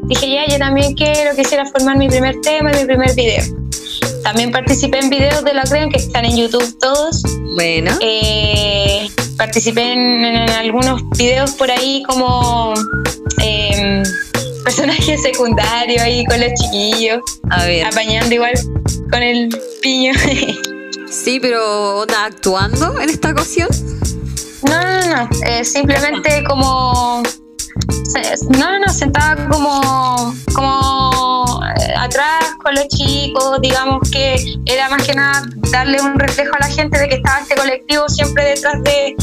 Dije, 0.03 0.29
ya, 0.31 0.45
yo 0.47 0.57
también 0.57 0.93
quiero, 0.93 1.35
quisiera 1.35 1.65
formar 1.65 1.97
mi 1.97 2.07
primer 2.07 2.39
tema 2.41 2.71
y 2.71 2.77
mi 2.77 2.85
primer 2.85 3.13
video. 3.15 3.43
También 4.23 4.51
participé 4.51 4.99
en 4.99 5.09
videos 5.09 5.43
de 5.43 5.53
la 5.53 5.63
Creen 5.63 5.89
que 5.89 5.97
están 5.97 6.25
en 6.25 6.37
YouTube 6.37 6.77
todos. 6.79 7.23
Buena. 7.55 7.97
Eh, 8.01 9.09
participé 9.37 9.93
en, 9.93 10.25
en 10.25 10.49
algunos 10.49 11.01
videos 11.17 11.51
por 11.51 11.69
ahí 11.71 12.03
como 12.07 12.73
eh, 13.41 14.03
personaje 14.63 15.17
secundario 15.17 16.01
ahí 16.01 16.25
con 16.25 16.39
los 16.39 16.51
chiquillos, 16.55 17.21
A 17.49 17.65
ver. 17.65 17.85
apañando 17.85 18.33
igual 18.33 18.53
con 19.11 19.21
el 19.23 19.49
piño. 19.81 20.13
Sí, 21.09 21.39
pero 21.39 22.01
¿onda 22.01 22.25
actuando 22.25 22.99
en 22.99 23.09
esta 23.09 23.31
ocasión? 23.31 23.69
No, 24.63 24.83
no, 24.83 25.15
no, 25.15 25.29
eh, 25.47 25.63
simplemente 25.63 26.43
como... 26.45 27.23
No, 28.49 28.71
no, 28.71 28.79
no, 28.79 28.93
sentada 28.93 29.47
como, 29.47 30.33
como 30.53 31.61
eh, 31.79 31.93
atrás 31.97 32.55
con 32.63 32.73
los 32.75 32.87
chicos, 32.87 33.59
digamos 33.61 34.09
que 34.09 34.35
era 34.65 34.89
más 34.89 35.05
que 35.05 35.13
nada 35.13 35.43
darle 35.71 36.01
un 36.01 36.17
reflejo 36.17 36.55
a 36.55 36.67
la 36.67 36.73
gente 36.73 36.97
de 36.97 37.09
que 37.09 37.15
estaba 37.15 37.39
este 37.41 37.55
colectivo 37.55 38.09
siempre 38.09 38.43
detrás 38.45 38.83
de, 38.83 39.15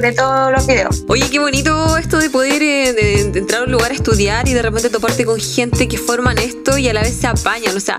de, 0.00 0.12
todos 0.12 0.52
los 0.52 0.66
videos. 0.66 1.04
Oye, 1.08 1.30
qué 1.30 1.38
bonito 1.38 1.96
esto 1.96 2.18
de 2.18 2.30
poder 2.30 2.62
eh, 2.62 3.20
entrar 3.34 3.62
a 3.62 3.64
un 3.64 3.72
lugar 3.72 3.92
a 3.92 3.94
estudiar 3.94 4.48
y 4.48 4.54
de 4.54 4.62
repente 4.62 4.90
toparte 4.90 5.24
con 5.24 5.38
gente 5.38 5.86
que 5.88 5.98
forman 5.98 6.38
esto 6.38 6.78
y 6.78 6.88
a 6.88 6.92
la 6.92 7.02
vez 7.02 7.14
se 7.14 7.26
apañan. 7.26 7.76
O 7.76 7.80
sea, 7.80 7.98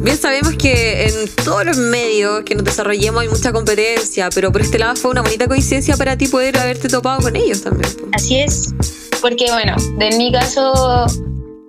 bien 0.00 0.16
sabemos 0.16 0.54
que 0.54 1.06
en 1.06 1.28
todos 1.44 1.64
los 1.64 1.76
medios 1.76 2.42
que 2.44 2.54
nos 2.54 2.64
desarrollemos 2.64 3.22
hay 3.22 3.28
mucha 3.28 3.52
competencia, 3.52 4.28
pero 4.34 4.52
por 4.52 4.60
este 4.60 4.78
lado 4.78 4.96
fue 4.96 5.10
una 5.10 5.22
bonita 5.22 5.46
coincidencia 5.46 5.96
para 5.96 6.16
ti 6.16 6.28
poder 6.28 6.58
haberte 6.58 6.88
topado 6.88 7.20
con 7.20 7.36
ellos 7.36 7.62
también. 7.62 7.92
po. 7.94 8.06
Así 8.12 8.38
es, 8.38 8.74
porque 9.20 9.50
bueno, 9.50 9.74
de 9.98 10.16
mi 10.16 10.32
caso, 10.32 11.06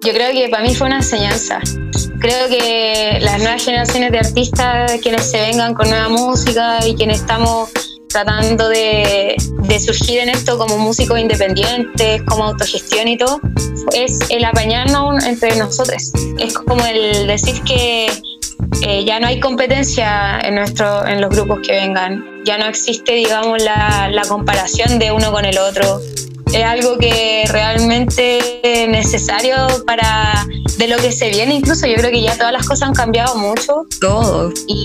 yo 0.03 0.13
creo 0.13 0.31
que 0.31 0.49
para 0.49 0.63
mí 0.63 0.75
fue 0.75 0.87
una 0.87 0.97
enseñanza. 0.97 1.59
Creo 2.19 2.49
que 2.49 3.19
las 3.21 3.39
nuevas 3.39 3.63
generaciones 3.63 4.11
de 4.11 4.19
artistas, 4.19 4.91
quienes 5.01 5.29
se 5.29 5.39
vengan 5.39 5.73
con 5.73 5.89
nueva 5.89 6.09
música 6.09 6.85
y 6.85 6.95
quienes 6.95 7.21
estamos 7.21 7.69
tratando 8.09 8.67
de, 8.69 9.35
de 9.37 9.79
surgir 9.79 10.19
en 10.19 10.29
esto 10.29 10.57
como 10.57 10.77
músicos 10.77 11.19
independientes, 11.19 12.21
como 12.23 12.45
autogestión 12.45 13.07
y 13.07 13.17
todo, 13.17 13.39
es 13.93 14.19
el 14.29 14.43
apañarnos 14.43 15.23
entre 15.25 15.55
nosotros. 15.55 16.11
Es 16.39 16.53
como 16.55 16.83
el 16.85 17.27
decir 17.27 17.61
que 17.63 18.07
eh, 18.81 19.05
ya 19.05 19.19
no 19.19 19.27
hay 19.27 19.39
competencia 19.39 20.39
en, 20.39 20.55
nuestro, 20.55 21.05
en 21.05 21.21
los 21.21 21.29
grupos 21.29 21.59
que 21.65 21.73
vengan, 21.73 22.23
ya 22.45 22.57
no 22.57 22.65
existe, 22.65 23.13
digamos, 23.13 23.61
la, 23.61 24.09
la 24.11 24.23
comparación 24.23 24.99
de 24.99 25.11
uno 25.11 25.31
con 25.31 25.45
el 25.45 25.57
otro. 25.57 26.01
Es 26.53 26.65
algo 26.65 26.97
que 26.97 27.43
realmente 27.49 28.39
es 28.63 28.89
necesario 28.89 29.55
para 29.85 30.45
de 30.77 30.87
lo 30.87 30.97
que 30.97 31.11
se 31.11 31.29
viene. 31.29 31.55
Incluso 31.55 31.85
yo 31.87 31.95
creo 31.95 32.11
que 32.11 32.21
ya 32.21 32.35
todas 32.37 32.53
las 32.53 32.67
cosas 32.67 32.89
han 32.89 32.95
cambiado 32.95 33.35
mucho 33.35 33.85
Todo. 33.99 34.51
y, 34.67 34.83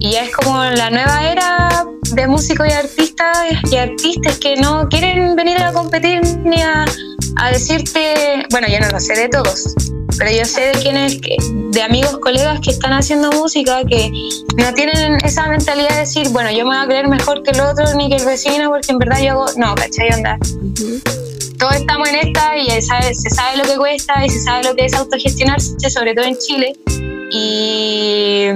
y 0.00 0.10
ya 0.10 0.24
es 0.24 0.34
como 0.34 0.62
la 0.62 0.90
nueva 0.90 1.30
era 1.30 1.86
de 2.12 2.26
músicos 2.26 2.68
y 2.68 2.72
artistas 2.72 3.36
y 3.70 3.76
artistas 3.76 4.38
que 4.38 4.56
no 4.56 4.88
quieren 4.88 5.34
venir 5.34 5.58
a 5.58 5.72
competir 5.72 6.20
ni 6.44 6.62
a, 6.62 6.84
a 7.36 7.50
decirte, 7.50 8.44
bueno, 8.50 8.68
yo 8.68 8.80
no 8.80 8.88
lo 8.88 9.00
sé 9.00 9.14
de 9.14 9.28
todos, 9.28 9.74
pero 10.18 10.30
yo 10.30 10.44
sé 10.44 10.72
de 10.72 10.72
quienes, 10.72 11.20
de 11.20 11.82
amigos, 11.82 12.18
colegas 12.18 12.60
que 12.60 12.70
están 12.70 12.92
haciendo 12.92 13.30
música 13.32 13.82
que 13.84 14.10
no 14.56 14.74
tienen 14.74 15.18
esa 15.24 15.46
mentalidad 15.48 15.90
de 15.90 16.00
decir, 16.00 16.28
bueno, 16.30 16.50
yo 16.50 16.64
me 16.64 16.76
voy 16.76 16.84
a 16.84 16.86
creer 16.86 17.08
mejor 17.08 17.42
que 17.42 17.50
el 17.50 17.60
otro 17.60 17.84
ni 17.94 18.08
que 18.08 18.16
el 18.16 18.24
vecino 18.24 18.70
porque 18.70 18.92
en 18.92 18.98
verdad 18.98 19.20
yo 19.20 19.32
hago, 19.32 19.46
no, 19.56 19.74
¿cachai? 19.74 20.12
Onda. 20.12 20.38
Todos 21.58 21.76
estamos 21.76 22.08
en 22.08 22.16
esta 22.16 22.56
y 22.56 22.70
se 22.70 22.82
sabe, 22.82 23.14
se 23.14 23.30
sabe 23.30 23.56
lo 23.56 23.64
que 23.64 23.76
cuesta 23.76 24.24
y 24.24 24.28
se 24.28 24.40
sabe 24.40 24.64
lo 24.64 24.74
que 24.74 24.86
es 24.86 24.94
autogestionarse, 24.94 25.90
sobre 25.90 26.14
todo 26.14 26.26
en 26.26 26.36
Chile. 26.38 26.76
Y, 27.30 28.48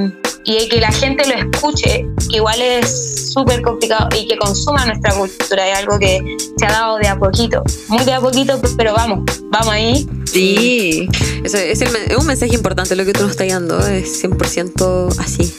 y 0.44 0.68
que 0.68 0.80
la 0.80 0.92
gente 0.92 1.26
lo 1.28 1.34
escuche, 1.34 2.06
que 2.30 2.36
igual 2.36 2.60
es 2.60 3.32
súper 3.32 3.62
complicado 3.62 4.08
y 4.16 4.26
que 4.26 4.36
consuma 4.36 4.86
nuestra 4.86 5.12
cultura, 5.14 5.68
es 5.68 5.78
algo 5.78 5.98
que 5.98 6.20
se 6.56 6.66
ha 6.66 6.70
dado 6.70 6.98
de 6.98 7.08
a 7.08 7.18
poquito, 7.18 7.62
muy 7.88 8.04
de 8.04 8.12
a 8.12 8.20
poquito, 8.20 8.60
pero 8.76 8.92
vamos, 8.94 9.24
vamos 9.50 9.68
ahí. 9.68 10.06
Sí. 10.24 11.08
Eso 11.44 11.56
es, 11.56 11.80
el 11.80 11.94
es 11.96 12.16
un 12.16 12.26
mensaje 12.26 12.54
importante 12.54 12.94
lo 12.94 13.04
que 13.04 13.12
tú 13.12 13.22
nos 13.22 13.32
estás 13.32 13.48
dando. 13.48 13.84
Es 13.86 14.22
100% 14.22 15.18
así. 15.18 15.52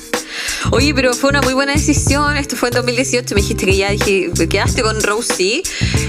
Oye, 0.70 0.94
pero 0.94 1.14
fue 1.14 1.32
una 1.32 1.42
muy 1.42 1.54
buena 1.54 1.74
decisión. 1.74 2.38
Esto 2.38 2.56
fue 2.56 2.70
en 2.70 2.76
2018. 2.76 3.34
Me 3.36 3.42
dijiste 3.42 3.66
que 3.66 3.76
ya 3.78 3.90
dije, 3.90 4.30
quedaste 4.50 4.82
con 4.84 5.02
Rosie. 5.02 5.64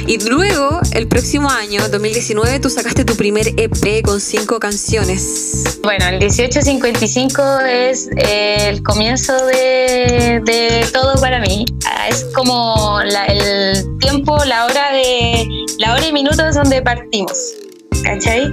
Y 0.06 0.18
luego, 0.28 0.80
el 0.92 1.08
próximo 1.08 1.48
año, 1.50 1.88
2019, 1.88 2.60
tú 2.60 2.68
sacaste 2.68 3.04
tu 3.04 3.16
primer 3.16 3.48
EP 3.56 4.02
con 4.04 4.20
cinco 4.20 4.60
canciones. 4.60 5.78
Bueno, 5.82 6.06
el 6.06 6.18
1855 6.18 7.42
es 7.60 8.08
eh, 8.16 8.68
el 8.68 8.82
comienzo 8.82 9.32
de, 9.46 10.40
de 10.44 10.86
todo 10.92 11.20
para 11.20 11.40
mí. 11.40 11.64
Ah, 11.86 12.08
Es 12.08 12.24
como 12.34 13.00
la- 13.04 13.26
el 13.26 13.84
tiempo, 14.00 14.36
la 14.44 14.66
hora 14.66 14.92
de 14.92 15.48
la 15.78 15.94
hora 15.94 16.06
y 16.06 16.12
minutos 16.12 16.54
donde 16.54 16.82
partimos. 16.82 17.36
¿Cachai? 18.04 18.52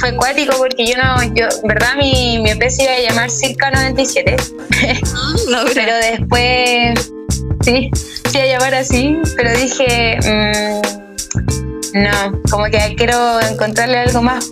Fue 0.00 0.14
cuático 0.16 0.56
porque 0.58 0.86
yo 0.86 0.96
no, 0.96 1.22
yo, 1.34 1.46
verdad 1.64 1.96
mi, 1.96 2.38
mi 2.40 2.50
EP 2.50 2.68
se 2.70 2.84
iba 2.84 2.92
a 2.92 3.00
llamar 3.00 3.30
Circa 3.30 3.70
97, 3.70 4.36
pero 5.74 5.94
después 5.96 7.12
sí, 7.62 7.90
se 8.30 8.38
iba 8.38 8.44
a 8.44 8.46
llamar 8.58 8.74
así, 8.74 9.16
pero 9.36 9.50
dije, 9.56 10.18
mm, 10.22 12.00
no, 12.02 12.42
como 12.50 12.64
que 12.66 12.94
quiero 12.96 13.40
encontrarle 13.40 13.98
algo 13.98 14.22
más, 14.22 14.46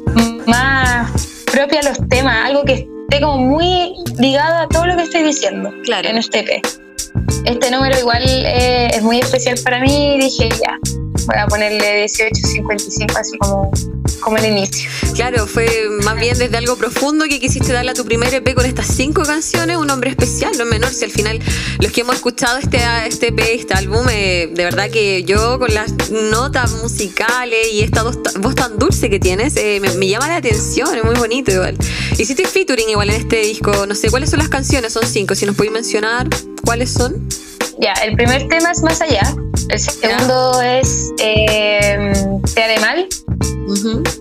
más 0.47 1.11
propio 1.53 1.81
a 1.81 1.83
los 1.83 2.09
temas, 2.09 2.47
algo 2.47 2.65
que 2.65 2.89
esté 3.09 3.21
como 3.21 3.39
muy 3.39 3.95
ligado 4.19 4.57
a 4.63 4.69
todo 4.69 4.87
lo 4.87 4.97
que 4.97 5.03
estoy 5.03 5.23
diciendo 5.23 5.73
Claro. 5.85 6.09
en 6.09 6.19
este 6.19 6.41
EP. 6.41 6.63
Este 7.45 7.71
número 7.71 7.99
igual 7.99 8.23
eh, 8.27 8.89
es 8.93 9.03
muy 9.03 9.21
especial 9.21 9.57
para 9.63 9.81
mí 9.81 10.19
dije 10.19 10.49
ya, 10.51 10.79
voy 11.27 11.37
a 11.37 11.47
ponerle 11.47 12.07
1855 12.07 13.19
así 13.19 13.39
como, 13.39 13.71
como 14.21 14.37
el 14.37 14.47
inicio. 14.47 14.89
Claro, 15.15 15.47
fue 15.47 15.69
más 16.05 16.19
bien 16.19 16.39
desde 16.39 16.57
algo 16.57 16.77
profundo 16.77 17.25
que 17.29 17.41
quisiste 17.41 17.73
darle 17.73 17.93
a 17.93 17.95
tu 17.95 18.05
primer 18.05 18.33
EP 18.33 18.55
con 18.55 18.65
estas 18.65 18.87
cinco 18.87 19.23
canciones, 19.23 19.77
un 19.77 19.91
hombre 19.91 20.11
especial, 20.11 20.53
no 20.57 20.65
es 20.65 20.71
menor. 20.71 20.91
Si 20.91 21.05
al 21.05 21.11
final 21.11 21.41
los 21.81 21.93
que 21.93 22.03
hemos 22.03 22.17
escuchado 22.17 22.59
este, 22.59 22.81
este 23.07 23.29
EP, 23.29 23.41
este 23.41 23.75
álbum, 23.75 24.07
eh, 24.11 24.49
de 24.53 24.65
verdad 24.65 24.91
que 24.91 25.25
yo 25.25 25.59
con 25.59 25.73
las 25.73 26.11
notas 26.11 26.73
musicales 26.83 27.69
y 27.73 27.81
esta 27.81 28.03
voz, 28.03 28.19
voz 28.39 28.55
tan 28.55 28.79
dulce 28.79 29.11
que 29.11 29.19
tienes, 29.19 29.57
eh, 29.57 29.81
me, 29.81 29.91
me 29.95 30.09
llama 30.09 30.29
la 30.29 30.37
atención, 30.37 30.97
es 30.97 31.05
muy 31.05 31.15
bonito 31.15 31.51
igual. 31.51 31.77
Hiciste 32.19 32.47
featuring 32.47 32.91
igual 32.91 33.11
en 33.11 33.17
este 33.17 33.41
disco, 33.41 33.87
no 33.87 33.95
sé 33.95 34.11
cuáles 34.11 34.31
son 34.31 34.39
las 34.39 34.49
canciones, 34.49 34.93
son 34.93 35.07
cinco, 35.07 35.35
si 35.35 35.47
nos 35.47 35.57
podéis 35.57 35.73
mencionar 35.73 36.29
cuáles 36.65 36.91
son. 36.91 37.29
Ya, 37.79 37.93
el 38.05 38.17
primer 38.17 38.49
tema 38.49 38.71
es 38.71 38.83
Más 38.83 39.01
Allá, 39.03 39.35
el 39.69 39.79
segundo 39.79 40.61
es 40.63 41.13
eh, 41.19 42.13
Te 42.55 42.63
haré 42.63 42.79
mal, 42.81 43.09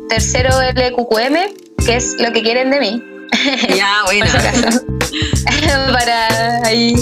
tercero 0.09 0.49
el 0.61 0.93
QQM, 0.93 1.85
que 1.85 1.95
es 1.95 2.15
Lo 2.19 2.31
que 2.31 2.41
quieren 2.41 2.71
de 2.71 2.79
mí. 2.79 3.03
Ya, 3.75 4.03
bueno. 4.05 4.25
Para 5.93 6.65
ahí 6.65 6.95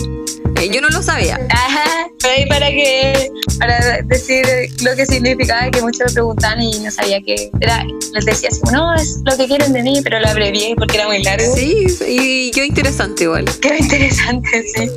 Yo 0.74 0.82
no 0.82 0.90
lo 0.90 1.02
sabía. 1.04 1.40
Ajá, 1.50 2.08
pero 2.22 2.34
ahí 2.34 2.46
para 2.48 2.70
que 2.70 3.30
para 3.60 4.02
decir 4.06 4.46
lo 4.82 4.96
que 4.96 5.06
significaba 5.06 5.70
que 5.70 5.82
muchos 5.82 6.02
me 6.08 6.14
preguntaban 6.14 6.62
y 6.62 6.80
no 6.80 6.90
sabía 6.92 7.22
que 7.22 7.52
era 7.62 7.86
les 8.14 8.26
decía 8.26 8.50
así 8.52 8.62
no 8.72 8.94
es 8.96 9.20
lo 9.26 9.38
que 9.38 9.48
quieren 9.48 9.74
de 9.74 9.84
mí 9.84 10.02
pero 10.04 10.20
lo 10.20 10.28
abrevié 10.28 10.74
porque 10.76 10.98
era 10.98 11.08
muy 11.08 11.22
largo 11.22 11.56
Sí, 11.56 11.86
y 12.08 12.52
yo 12.52 12.64
interesante 12.64 13.26
igual. 13.26 13.46
qué 13.62 13.78
interesante 13.80 14.66
sí 14.76 14.90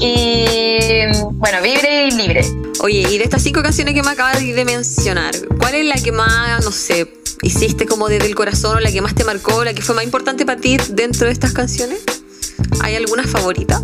y 0.00 1.06
bueno 1.32 1.62
vibre 1.62 2.08
y 2.08 2.10
libre 2.12 2.44
Oye, 2.80 3.06
y 3.08 3.18
de 3.18 3.24
estas 3.24 3.42
cinco 3.42 3.62
canciones 3.62 3.94
que 3.94 4.02
me 4.02 4.10
acabas 4.10 4.40
de 4.40 4.64
mencionar, 4.64 5.34
¿cuál 5.60 5.74
es 5.74 5.86
la 5.86 5.94
que 5.94 6.10
más, 6.12 6.64
no 6.64 6.72
sé, 6.72 7.10
hiciste 7.42 7.86
como 7.86 8.08
desde 8.08 8.26
el 8.26 8.34
corazón 8.34 8.76
o 8.76 8.80
la 8.80 8.90
que 8.90 9.00
más 9.00 9.14
te 9.14 9.24
marcó, 9.24 9.64
la 9.64 9.72
que 9.72 9.80
fue 9.80 9.94
más 9.94 10.04
importante 10.04 10.44
para 10.44 10.60
ti 10.60 10.76
dentro 10.90 11.26
de 11.26 11.32
estas 11.32 11.52
canciones? 11.52 12.00
¿Hay 12.82 12.96
alguna 12.96 13.22
favorita? 13.24 13.80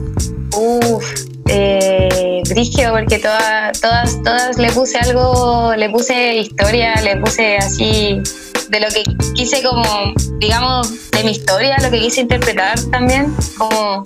Uf, 0.57 1.05
eh, 1.49 2.43
brígido 2.49 2.93
porque 2.93 3.19
todas, 3.19 3.81
todas, 3.81 4.23
todas 4.23 4.59
le 4.59 4.71
puse 4.73 4.99
algo, 4.99 5.75
le 5.77 5.89
puse 5.91 6.37
historia, 6.37 6.95
le 7.03 7.17
puse 7.17 7.57
así 7.57 8.21
de 8.69 8.81
lo 8.81 8.89
que 8.89 9.03
quise 9.35 9.63
como, 9.63 9.85
digamos, 10.39 11.11
de 11.11 11.25
mi 11.25 11.33
historia, 11.33 11.77
lo 11.83 11.91
que 11.91 12.01
quise 12.01 12.23
interpretar 12.23 12.79
también, 12.91 13.35
como 13.59 14.03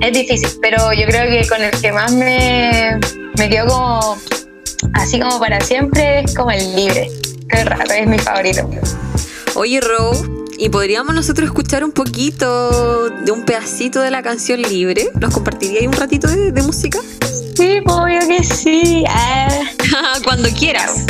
es 0.00 0.12
difícil, 0.12 0.48
pero 0.60 0.92
yo 0.92 1.06
creo 1.06 1.28
que 1.28 1.48
con 1.48 1.62
el 1.62 1.70
que 1.80 1.92
más 1.92 2.12
me, 2.12 2.98
me 3.36 3.66
como 3.66 4.16
así 4.94 5.18
como 5.18 5.38
para 5.38 5.60
siempre 5.60 6.20
es 6.20 6.34
como 6.34 6.50
el 6.50 6.76
libre. 6.76 7.10
Qué 7.48 7.64
raro, 7.64 7.92
es 7.92 8.06
mi 8.06 8.18
favorito. 8.18 8.68
Oye, 9.54 9.80
Ro, 9.80 10.12
¿y 10.58 10.68
podríamos 10.68 11.14
nosotros 11.14 11.46
escuchar 11.46 11.84
un 11.84 11.92
poquito 11.92 13.10
de 13.10 13.32
un 13.32 13.44
pedacito 13.44 14.00
de 14.00 14.10
la 14.10 14.22
canción 14.22 14.60
libre? 14.62 15.08
¿Nos 15.20 15.32
compartiríais 15.32 15.86
un 15.86 15.92
ratito 15.92 16.28
de, 16.28 16.52
de 16.52 16.62
música? 16.62 16.98
Sí, 17.56 17.80
obvio 17.86 18.20
que 18.26 18.42
sí. 18.42 19.04
Ah. 19.08 19.48
Cuando 20.24 20.48
quieras. 20.50 21.06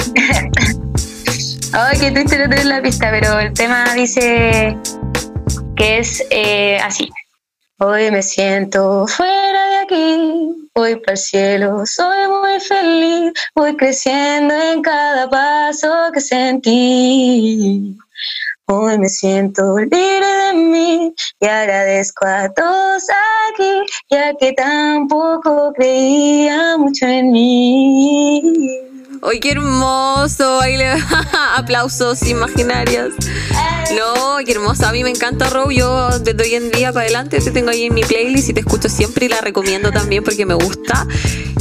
Ay, 1.72 1.98
qué 1.98 2.10
triste 2.10 2.38
no 2.38 2.48
tener 2.48 2.66
la 2.66 2.82
pista, 2.82 3.10
pero 3.10 3.40
el 3.40 3.52
tema 3.52 3.94
dice 3.94 4.76
que 5.76 5.98
es 5.98 6.24
eh, 6.30 6.78
así. 6.78 7.10
Hoy 7.80 8.10
me 8.12 8.22
siento 8.22 9.06
fuera 9.08 9.68
de 9.68 9.76
aquí, 9.78 10.68
voy 10.74 10.94
para 10.96 11.12
el 11.12 11.18
cielo, 11.18 11.82
soy 11.84 12.28
muy 12.28 12.60
feliz, 12.60 13.32
voy 13.56 13.76
creciendo 13.76 14.54
en 14.54 14.80
cada 14.80 15.28
paso 15.28 15.92
que 16.12 16.20
sentí. 16.20 17.98
Hoy 18.66 18.98
me 18.98 19.08
siento 19.10 19.76
libre 19.78 20.26
de 20.26 20.54
mí 20.54 21.14
y 21.38 21.46
agradezco 21.46 22.24
a 22.24 22.48
todos 22.54 23.02
aquí, 23.50 23.92
ya 24.08 24.32
que 24.40 24.54
tampoco 24.54 25.70
creía 25.74 26.78
mucho 26.78 27.04
en 27.04 27.30
mí. 27.30 28.83
¡Ay, 29.30 29.40
qué 29.40 29.52
hermoso! 29.52 30.60
Ahí 30.60 30.76
le- 30.76 30.92
Aplausos 31.56 32.22
imaginarios. 32.28 33.14
No, 33.96 34.36
qué 34.44 34.52
hermoso. 34.52 34.86
A 34.86 34.92
mí 34.92 35.02
me 35.02 35.10
encanta 35.10 35.48
Row. 35.50 35.70
Yo 35.70 36.10
desde 36.18 36.42
hoy 36.42 36.54
en 36.54 36.70
día 36.70 36.92
para 36.92 37.04
adelante 37.04 37.38
te 37.40 37.50
tengo 37.50 37.70
ahí 37.70 37.84
en 37.84 37.94
mi 37.94 38.02
playlist 38.02 38.50
y 38.50 38.52
te 38.54 38.60
escucho 38.60 38.88
siempre 38.88 39.26
y 39.26 39.28
la 39.28 39.40
recomiendo 39.40 39.90
también 39.92 40.24
porque 40.24 40.44
me 40.46 40.54
gusta. 40.54 41.06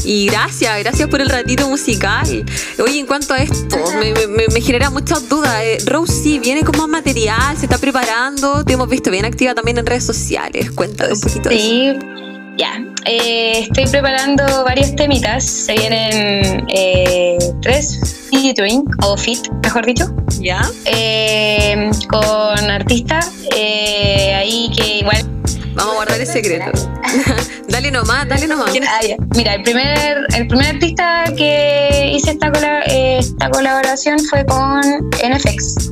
Y 0.04 0.26
gracias, 0.28 0.78
gracias 0.80 1.08
por 1.10 1.22
el 1.22 1.30
ratito 1.30 1.70
musical. 1.70 2.46
Oye, 2.84 3.00
en 3.00 3.06
cuanto 3.06 3.34
a 3.34 3.38
esto, 3.38 3.78
me, 4.00 4.12
me- 4.14 4.28
me- 4.28 4.48
me 4.48 4.62
genera 4.62 4.90
muchas 4.90 5.30
dudas. 5.30 5.54
Eh, 5.64 5.78
Row 5.86 6.06
sí, 6.08 6.40
viene 6.40 6.64
con 6.64 6.78
más 6.78 6.88
material, 6.90 7.56
se 7.58 7.66
está 7.66 7.78
preparando. 7.78 8.66
Te 8.66 8.74
hemos 8.74 8.90
visto 8.90 9.10
bien 9.12 9.26
activa 9.26 9.54
también 9.56 9.78
en 9.78 9.86
redes 9.86 10.04
sociales. 10.06 10.72
Cuéntame 10.72 11.14
un 11.14 11.22
poquito 11.22 11.50
de 11.50 11.56
eso. 11.56 12.23
Ya. 12.58 12.84
Eh, 13.06 13.62
estoy 13.62 13.86
preparando 13.88 14.44
varios 14.64 14.96
temitas. 14.96 15.44
Se 15.44 15.74
vienen 15.74 16.66
eh, 16.70 17.38
tres 17.62 18.00
featuring, 18.30 18.84
o 19.04 19.18
fit, 19.18 19.40
mejor 19.64 19.86
dicho, 19.86 20.06
¿Ya? 20.40 20.62
eh, 20.86 21.90
con 22.10 22.70
artistas 22.72 23.32
ahí 23.52 24.72
que 24.76 25.00
igual. 25.00 25.24
Vamos 25.76 25.94
a 25.94 25.96
guardar 25.96 26.22
el 26.22 26.28
secreto. 26.28 26.72
dale 27.68 27.90
nomás, 27.92 28.28
dale 28.30 28.48
nomás. 28.48 28.72
Ah. 28.88 29.00
Mira, 29.36 29.56
el 29.56 29.64
primer, 29.64 30.28
el 30.36 30.48
primer 30.48 30.68
artista 30.76 31.24
que 31.36 32.12
hice 32.16 32.32
esta, 32.32 32.52
cola- 32.52 32.84
eh, 32.86 33.18
esta 33.20 33.50
colaboración 33.50 34.20
fue 34.30 34.46
con 34.46 34.82
NFX. 35.28 35.92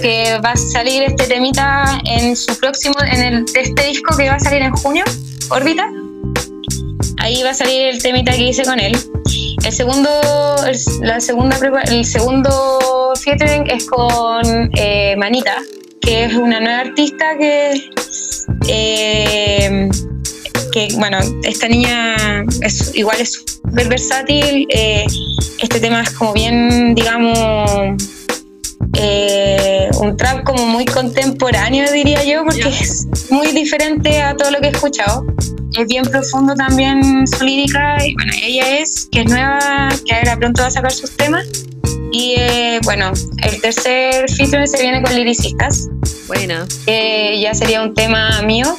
Que 0.00 0.38
va 0.44 0.52
a 0.52 0.56
salir 0.56 1.02
este 1.04 1.26
temita 1.26 2.00
en 2.06 2.34
su 2.34 2.58
próximo, 2.58 2.94
en 3.12 3.20
el, 3.22 3.44
este 3.54 3.84
disco 3.86 4.16
que 4.16 4.26
va 4.28 4.34
a 4.34 4.40
salir 4.40 4.62
en 4.62 4.72
junio, 4.72 5.04
Órbita. 5.52 5.86
Ahí 7.18 7.42
va 7.42 7.50
a 7.50 7.54
salir 7.54 7.82
el 7.82 8.02
temita 8.02 8.32
que 8.32 8.44
hice 8.44 8.64
con 8.64 8.80
él. 8.80 8.96
El 9.64 9.72
segundo, 9.72 10.08
la 11.02 11.20
segunda, 11.20 11.58
el 11.84 12.04
segundo 12.06 13.12
featuring 13.22 13.68
es 13.70 13.84
con 13.86 14.70
eh, 14.76 15.14
Manita, 15.18 15.56
que 16.00 16.24
es 16.24 16.34
una 16.34 16.58
nueva 16.58 16.80
artista 16.80 17.36
que, 17.38 17.90
eh, 18.66 19.88
que 20.72 20.88
bueno, 20.96 21.18
esta 21.44 21.68
niña 21.68 22.16
es, 22.62 22.94
igual 22.94 23.20
es 23.20 23.32
súper 23.34 23.88
versátil. 23.88 24.66
eh, 24.70 25.04
este 25.58 25.80
tema 25.80 26.02
es 26.02 26.10
como 26.10 26.32
bien, 26.32 26.94
digamos, 26.94 27.36
eh, 28.94 29.88
un 30.00 30.16
trap 30.16 30.44
como 30.44 30.66
muy 30.66 30.84
contemporáneo, 30.84 31.90
diría 31.90 32.24
yo, 32.24 32.44
porque 32.44 32.68
es 32.68 33.06
muy 33.30 33.48
diferente 33.52 34.20
a 34.20 34.36
todo 34.36 34.50
lo 34.50 34.60
que 34.60 34.68
he 34.68 34.70
escuchado. 34.70 35.24
Es 35.78 35.86
bien 35.86 36.04
profundo 36.04 36.54
también 36.54 37.26
su 37.26 37.44
lírica. 37.44 37.96
Y 38.04 38.14
bueno, 38.14 38.32
ella 38.42 38.78
es, 38.78 39.08
que 39.10 39.20
es 39.20 39.26
nueva, 39.26 39.88
que 40.04 40.14
ahora 40.14 40.36
pronto 40.36 40.62
va 40.62 40.68
a 40.68 40.70
sacar 40.70 40.92
sus 40.92 41.10
temas. 41.16 41.46
Y 42.12 42.34
eh, 42.36 42.78
bueno, 42.84 43.12
el 43.42 43.60
tercer 43.62 44.30
feature 44.30 44.66
se 44.66 44.82
viene 44.82 45.02
con 45.02 45.14
liricistas, 45.14 45.88
Buena. 46.26 46.66
que 46.84 47.40
ya 47.40 47.54
sería 47.54 47.82
un 47.82 47.94
tema 47.94 48.42
mío. 48.42 48.76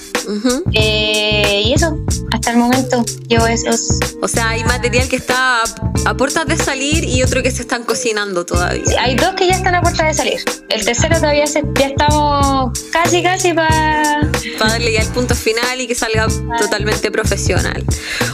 Eh, 0.74 1.64
y 1.66 1.74
eso, 1.74 1.98
hasta 2.44 2.52
el 2.52 2.58
momento, 2.58 3.06
llevo 3.30 3.48
esos. 3.48 3.80
O 4.22 4.28
sea, 4.28 4.50
hay 4.50 4.66
material 4.66 5.08
que 5.08 5.16
está 5.16 5.62
a, 5.62 5.64
a 6.08 6.18
puertas 6.18 6.46
de 6.46 6.58
salir 6.58 7.06
y 7.06 7.24
otro 7.24 7.42
que 7.42 7.50
se 7.52 7.62
están 7.62 7.84
cocinando 7.84 8.46
todavía. 8.46 8.84
Hay 9.00 9.16
dos 9.16 9.34
que 9.36 9.48
ya 9.48 9.54
están 9.54 9.76
a 9.76 9.82
puerta 9.82 10.06
de 10.06 10.14
salir. 10.14 10.42
El 10.68 10.84
tercero 10.84 11.16
todavía 11.16 11.48
se- 11.48 11.64
ya 11.80 11.88
estamos 11.88 12.78
casi, 12.92 13.24
casi 13.24 13.54
para 13.54 14.30
Para 14.60 14.72
darle 14.72 14.92
ya 14.92 15.00
el 15.04 15.08
punto 15.08 15.36
final 15.36 15.80
y 15.80 15.88
que 15.88 15.96
salga 15.96 16.28
totalmente 16.60 17.10
profesional. 17.12 17.82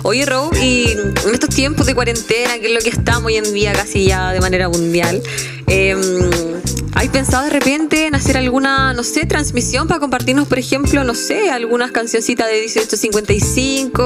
Oye, 0.02 0.26
Rob, 0.26 0.56
y 0.56 0.90
en 0.94 1.14
estos 1.32 1.50
tiempos 1.50 1.86
de 1.86 1.94
cuarentena, 1.94 2.58
que 2.58 2.66
es 2.66 2.74
lo 2.74 2.80
que 2.80 2.90
estamos 2.90 3.26
hoy 3.28 3.38
en 3.38 3.54
día 3.54 3.74
casi 3.74 4.06
ya 4.08 4.32
de 4.32 4.42
manera 4.42 4.70
mundial, 4.70 5.22
eh, 5.68 5.96
¿hay 6.96 7.10
pensado 7.10 7.44
de 7.44 7.52
repente 7.52 8.08
en 8.08 8.16
hacer 8.16 8.38
alguna, 8.38 8.94
no 8.94 9.04
sé, 9.04 9.26
transmisión 9.28 9.88
para 9.88 10.00
compartirnos, 10.00 10.48
por 10.48 10.58
ejemplo, 10.58 11.04
no 11.04 11.14
sé, 11.14 11.52
algunas 11.52 11.92
cancioncitas 11.92 12.48
de 12.48 12.54
1855? 12.62 13.99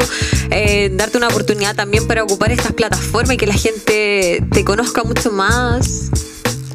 Eh, 0.52 0.90
darte 0.94 1.18
una 1.18 1.28
oportunidad 1.28 1.76
también 1.76 2.08
para 2.08 2.24
ocupar 2.24 2.52
estas 2.52 2.74
plataformas 2.74 3.36
y 3.36 3.38
que 3.38 3.48
la 3.48 3.54
gente 3.54 4.44
te 4.52 4.64
conozca 4.66 5.04
mucho 5.04 5.32
más. 5.32 6.10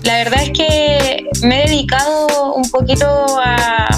La 0.03 0.19
verdad 0.25 0.43
es 0.43 0.51
que 0.51 1.25
me 1.43 1.65
he 1.65 1.69
dedicado 1.69 2.55
un 2.55 2.71
poquito 2.71 3.07
a, 3.07 3.89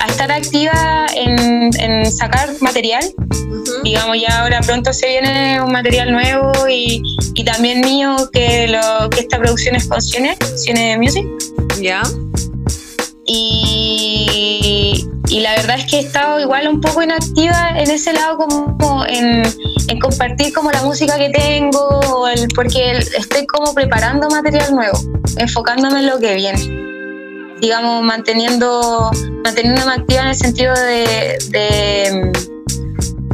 a 0.00 0.06
estar 0.06 0.32
activa 0.32 1.06
en, 1.14 1.70
en 1.78 2.10
sacar 2.10 2.50
material. 2.60 3.04
Ujú. 3.18 3.82
Digamos, 3.84 4.16
ya 4.20 4.42
ahora 4.42 4.60
pronto 4.60 4.92
se 4.92 5.06
viene 5.06 5.62
un 5.62 5.72
material 5.72 6.10
nuevo 6.10 6.52
y, 6.68 7.02
y 7.34 7.44
también 7.44 7.80
mío 7.80 8.16
que, 8.32 8.68
lo, 8.68 9.10
que 9.10 9.20
esta 9.20 9.38
producción 9.38 9.76
es 9.76 9.86
con 9.86 10.00
Cine, 10.00 10.36
Cine 10.56 10.98
Music. 10.98 11.26
¿Ya? 11.80 12.02
Y, 13.26 15.06
y 15.30 15.40
la 15.40 15.54
verdad 15.54 15.78
es 15.78 15.86
que 15.86 15.96
he 15.98 16.00
estado 16.00 16.40
igual 16.40 16.66
un 16.68 16.80
poco 16.80 17.02
inactiva 17.02 17.70
en 17.76 17.90
ese 17.90 18.12
lado 18.12 18.36
como 18.36 19.04
en, 19.06 19.42
en 19.88 19.98
compartir 20.00 20.52
como 20.52 20.70
la 20.72 20.82
música 20.82 21.16
que 21.16 21.30
tengo 21.30 21.78
o 22.14 22.28
el- 22.28 22.48
porque 22.54 22.98
estoy 22.98 23.46
como 23.46 23.72
preparando 23.72 24.28
material 24.28 24.74
nuevo 24.74 24.98
enfocándome 25.38 26.00
en 26.00 26.06
lo 26.06 26.18
que 26.18 26.34
viene. 26.34 26.60
Digamos 27.60 28.02
manteniendo 28.02 29.10
manteniéndome 29.44 29.92
activa 29.92 30.22
en 30.22 30.28
el 30.28 30.34
sentido 30.34 30.74
de, 30.74 31.38
de, 31.50 32.32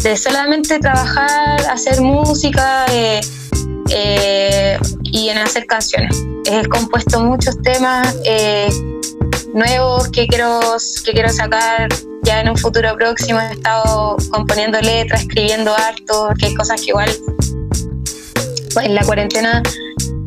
de 0.03 0.17
solamente 0.17 0.79
trabajar 0.81 1.61
hacer 1.71 2.01
música 2.01 2.87
eh, 2.91 3.21
eh, 3.91 4.79
y 5.05 5.29
en 5.29 5.39
hacer 5.39 5.67
canciones. 5.67 6.17
He 6.45 6.67
compuesto 6.69 7.21
muchos 7.21 7.57
temas 7.63 8.17
eh, 8.25 8.69
nuevos 9.57 10.09
que 10.11 10.27
quiero, 10.27 10.61
que 11.05 11.13
quiero 11.13 11.31
sacar 11.31 11.89
ya 12.23 12.41
en 12.43 12.51
un 12.51 12.57
futuro 12.57 12.95
próximo. 12.97 13.41
He 13.41 13.53
estado 13.53 14.17
componiendo 14.31 14.81
letras, 14.81 15.23
escribiendo 15.23 15.75
harto, 15.75 16.29
que 16.39 16.47
hay 16.47 16.55
cosas 16.55 16.81
que 16.81 16.89
igual 16.91 17.11
en 18.83 18.95
la 18.95 19.03
cuarentena 19.05 19.63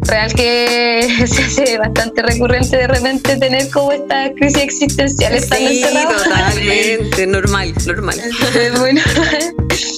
real 0.07 0.33
que 0.33 1.07
se 1.27 1.43
hace 1.43 1.77
bastante 1.77 2.23
recurrente 2.23 2.77
de 2.77 2.87
repente 2.87 3.37
tener 3.37 3.69
como 3.69 3.91
esta 3.91 4.31
crisis 4.33 4.63
existencial 4.63 5.35
estando 5.35 5.69
Sí, 5.69 5.83
encerrado. 5.83 6.23
totalmente, 6.23 7.27
normal, 7.27 7.73
normal. 7.85 8.15
Normal. 8.73 8.99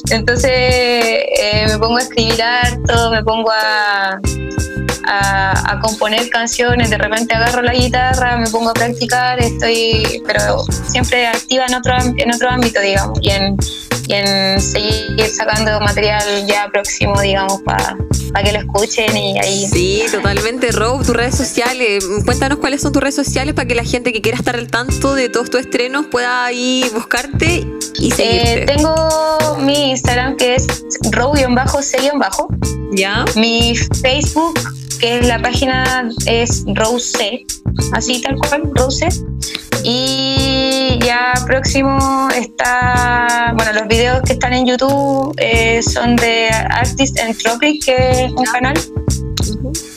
Entonces 0.09 0.51
eh, 0.51 1.65
me 1.69 1.77
pongo 1.77 1.95
a 1.97 2.01
escribir 2.01 2.41
harto, 2.43 3.11
me 3.11 3.23
pongo 3.23 3.49
a, 3.51 4.19
a, 5.07 5.71
a 5.73 5.79
componer 5.79 6.29
canciones, 6.29 6.89
de 6.89 6.97
repente 6.97 7.33
agarro 7.35 7.61
la 7.61 7.73
guitarra, 7.73 8.37
me 8.37 8.49
pongo 8.49 8.69
a 8.69 8.73
practicar, 8.73 9.39
estoy, 9.39 10.21
pero 10.25 10.63
siempre 10.89 11.27
activa 11.27 11.65
en 11.67 11.75
otro, 11.75 11.93
en 12.17 12.33
otro 12.33 12.49
ámbito, 12.49 12.79
digamos, 12.81 13.19
y 13.21 13.29
en, 13.31 13.57
y 14.07 14.13
en 14.13 14.59
seguir 14.61 15.21
sacando 15.35 15.79
material 15.81 16.23
ya 16.47 16.67
próximo, 16.71 17.19
digamos, 17.21 17.61
para 17.63 17.95
que 18.43 18.51
lo 18.53 18.59
escuchen 18.59 19.15
y 19.15 19.37
ahí. 19.39 19.67
Sí, 19.71 20.03
totalmente. 20.11 20.71
Rob, 20.71 21.05
tus 21.05 21.15
redes 21.15 21.35
sociales. 21.35 22.05
Cuéntanos 22.25 22.59
cuáles 22.59 22.81
son 22.81 22.93
tus 22.93 23.01
redes 23.01 23.15
sociales 23.15 23.53
para 23.53 23.67
que 23.67 23.75
la 23.75 23.83
gente 23.83 24.13
que 24.13 24.21
quiera 24.21 24.37
estar 24.37 24.55
al 24.55 24.67
tanto 24.67 25.15
de 25.15 25.27
todos 25.29 25.49
tus 25.49 25.59
estrenos 25.61 26.05
pueda 26.07 26.45
ahí 26.45 26.89
buscarte 26.93 27.67
y 27.99 28.11
Eh, 28.11 28.15
seguirte. 28.15 28.73
tengo 28.73 29.57
mi 29.59 29.91
Instagram 29.91 30.37
que 30.37 30.55
es 30.55 30.65
row-c-bajo. 31.11 32.47
¿Ya? 32.93 33.25
Mi 33.35 33.75
Facebook, 34.01 34.59
que 35.01 35.19
la 35.21 35.41
página, 35.41 36.09
es 36.27 36.63
Rose, 36.75 37.45
así 37.93 38.21
tal 38.21 38.35
cual, 38.35 38.71
Rose. 38.75 39.09
Y 39.83 40.99
ya 41.03 41.33
próximo 41.47 42.29
está, 42.35 43.51
bueno, 43.55 43.73
los 43.73 43.87
videos 43.87 44.21
que 44.21 44.33
están 44.33 44.53
en 44.53 44.67
YouTube 44.67 45.33
eh, 45.37 45.81
son 45.81 46.15
de 46.17 46.49
Artist 46.49 47.17
Entropic, 47.19 47.83
que 47.83 48.25
es 48.25 48.31
un 48.31 48.45
canal. 48.45 48.75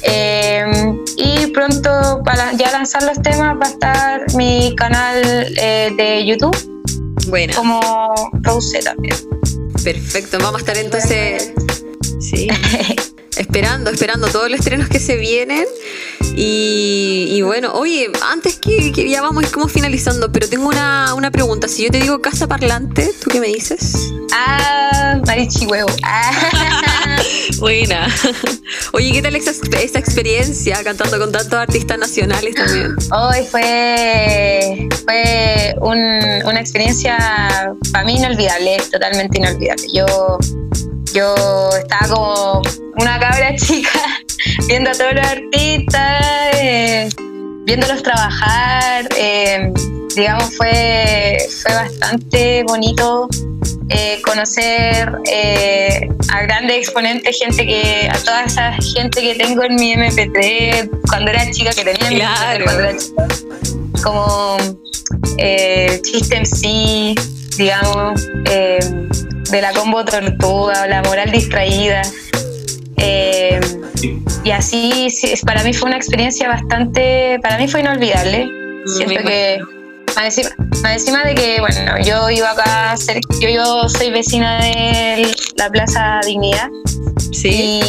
Eh, 0.03 0.65
y 1.19 1.47
pronto 1.49 2.23
para 2.25 2.53
ya 2.55 2.71
lanzar 2.73 3.03
los 3.03 3.21
temas 3.21 3.57
va 3.61 3.67
a 3.67 3.71
estar 3.71 4.35
mi 4.35 4.75
canal 4.77 5.23
eh, 5.57 5.91
de 5.97 6.27
YouTube 6.27 6.57
Bueno, 7.29 7.55
como 7.55 7.81
Rose 8.43 8.79
también. 8.81 9.17
perfecto. 9.83 10.39
Vamos 10.39 10.57
a 10.57 10.59
estar 10.61 10.77
entonces. 10.79 11.53
Sí. 12.21 12.49
esperando, 13.39 13.91
esperando 13.91 14.29
todos 14.29 14.51
los 14.51 14.61
estrenos 14.61 14.89
que 14.89 14.99
se 15.01 15.17
vienen. 15.17 15.65
Y, 16.37 17.29
y 17.31 17.43
bueno, 17.43 17.73
oye, 17.75 18.11
antes 18.31 18.57
que, 18.57 18.91
que 18.93 19.09
ya 19.09 19.23
vamos 19.23 19.51
como 19.53 19.69
finalizando, 19.69 20.33
pero 20.33 20.49
tengo 20.49 20.67
una, 20.69 21.15
una 21.15 21.31
pregunta. 21.31 21.69
Si 21.69 21.85
yo 21.85 21.91
te 21.91 21.99
digo 22.01 22.21
casa 22.21 22.47
parlante, 22.49 23.11
¿tú 23.23 23.31
qué 23.31 23.41
me 23.41 23.47
dices? 23.49 23.95
Ah, 24.33 25.21
marichi 25.27 25.67
huevo. 25.67 25.89
Ah. 26.03 26.33
Buena. 27.59 28.09
Oye, 28.93 29.13
¿qué 29.13 29.23
tal 29.23 29.37
esa, 29.37 29.53
esa 29.81 29.99
experiencia 29.99 30.83
cantando 30.83 31.19
con 31.19 31.31
tantos 31.31 31.55
artistas 31.59 31.99
nacionales 31.99 32.55
también? 32.55 32.95
Hoy 33.13 33.47
fue, 33.51 34.89
fue 35.05 35.75
un- 35.81 36.47
una 36.49 36.61
experiencia 36.61 37.17
para 37.93 38.05
mí 38.05 38.17
inolvidable, 38.17 38.79
totalmente 38.91 39.39
inolvidable. 39.39 39.87
Yo, 39.93 40.39
yo 41.15 41.35
estaba 41.79 42.09
como 42.09 42.63
una 42.97 43.19
cabra 43.21 43.55
chica 43.57 44.01
viendo 44.67 44.91
a 44.91 44.93
todos 44.93 45.15
los 45.15 45.25
artistas, 45.25 46.57
eh, 46.57 47.09
viéndolos 47.65 48.03
trabajar. 48.03 49.09
eh, 49.19 49.73
digamos, 50.15 50.55
fue, 50.57 51.37
fue 51.63 51.75
bastante 51.75 52.63
bonito 52.65 53.29
eh, 53.89 54.21
conocer 54.25 55.13
eh, 55.31 56.09
a 56.33 56.43
grandes 56.43 56.77
exponentes, 56.79 57.37
gente 57.39 57.67
que, 57.67 58.09
a 58.11 58.17
toda 58.19 58.45
esa 58.45 58.73
gente 58.95 59.21
que 59.21 59.35
tengo 59.35 59.65
en 59.65 59.75
mi 59.77 59.95
MP3 59.95 60.89
cuando 61.09 61.31
era 61.31 61.51
chica, 61.51 61.71
que 61.71 61.85
tenía 61.85 62.11
mi 62.11 62.17
Claro. 62.17 62.65
MP3 62.65 62.65
cuando 62.65 62.83
era 62.83 62.97
chica, 62.97 63.29
como 64.03 64.57
eh, 65.39 66.01
Chiste 66.03 66.37
MC, 66.37 67.15
digamos, 67.57 68.29
eh, 68.51 68.79
de 69.51 69.61
la 69.61 69.73
combo 69.73 70.05
Tortuga, 70.05 70.87
la 70.87 71.03
moral 71.03 71.31
distraída. 71.31 72.03
Eh, 73.05 73.61
y 74.45 74.51
así, 74.51 75.09
para 75.47 75.63
mí 75.63 75.73
fue 75.73 75.89
una 75.89 75.97
experiencia 75.97 76.49
bastante, 76.49 77.39
para 77.43 77.59
mí 77.59 77.69
fue 77.69 77.81
inolvidable. 77.81 78.49
Siento 78.87 79.15
Me 79.15 79.23
que 79.25 79.59
más 80.17 80.25
encima, 80.27 80.51
más 80.83 80.93
encima 80.93 81.25
de 81.25 81.35
que, 81.35 81.61
bueno, 81.61 81.99
yo 82.05 82.31
iba 82.31 82.51
acá, 82.51 82.95
cer- 82.97 83.21
yo, 83.41 83.49
yo 83.49 83.89
soy 83.89 84.11
vecina 84.11 84.61
de 84.61 85.27
la 85.57 85.71
Plaza 85.71 86.21
Dignidad 86.27 86.69
Sí. 87.33 87.81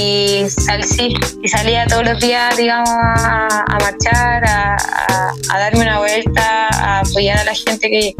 y, 0.43 0.49
sal- 0.49 0.83
sí, 0.83 1.13
y 1.43 1.47
salía 1.47 1.85
todos 1.87 2.03
los 2.05 2.19
días, 2.19 2.55
digamos, 2.57 2.89
a, 2.89 3.63
a 3.67 3.79
marchar, 3.79 4.43
a, 4.45 4.75
a- 4.75 5.33
a 5.49 5.59
darme 5.59 5.81
una 5.81 5.99
vuelta, 5.99 6.67
a 6.71 6.99
apoyar 7.01 7.37
a 7.39 7.43
la 7.43 7.53
gente 7.53 7.89
que, 7.89 8.15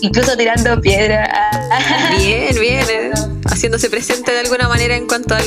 incluso 0.00 0.36
tirando 0.36 0.80
piedra. 0.80 1.28
Bien, 2.18 2.54
bien. 2.58 2.86
eh. 2.88 3.10
Haciéndose 3.50 3.90
presente 3.90 4.32
de 4.32 4.40
alguna 4.40 4.68
manera 4.68 4.96
en 4.96 5.06
cuanto 5.06 5.34
al, 5.34 5.44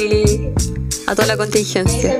a 1.08 1.16
toda 1.16 1.28
la 1.28 1.38
contingencia. 1.38 2.18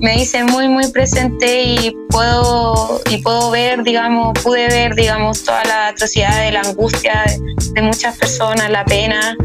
me 0.00 0.16
hice 0.16 0.44
muy 0.44 0.68
muy 0.68 0.86
presente 0.88 1.62
y 1.62 1.96
puedo 2.10 3.00
y 3.10 3.18
puedo 3.18 3.50
ver 3.50 3.82
digamos 3.82 4.32
pude 4.42 4.68
ver 4.68 4.94
digamos 4.94 5.44
toda 5.44 5.64
la 5.64 5.88
atrocidad 5.88 6.44
de 6.44 6.52
la 6.52 6.60
angustia 6.60 7.24
de, 7.72 7.82
muchas 7.82 8.16
personas 8.16 8.70
la 8.70 8.84
pena 8.84 9.36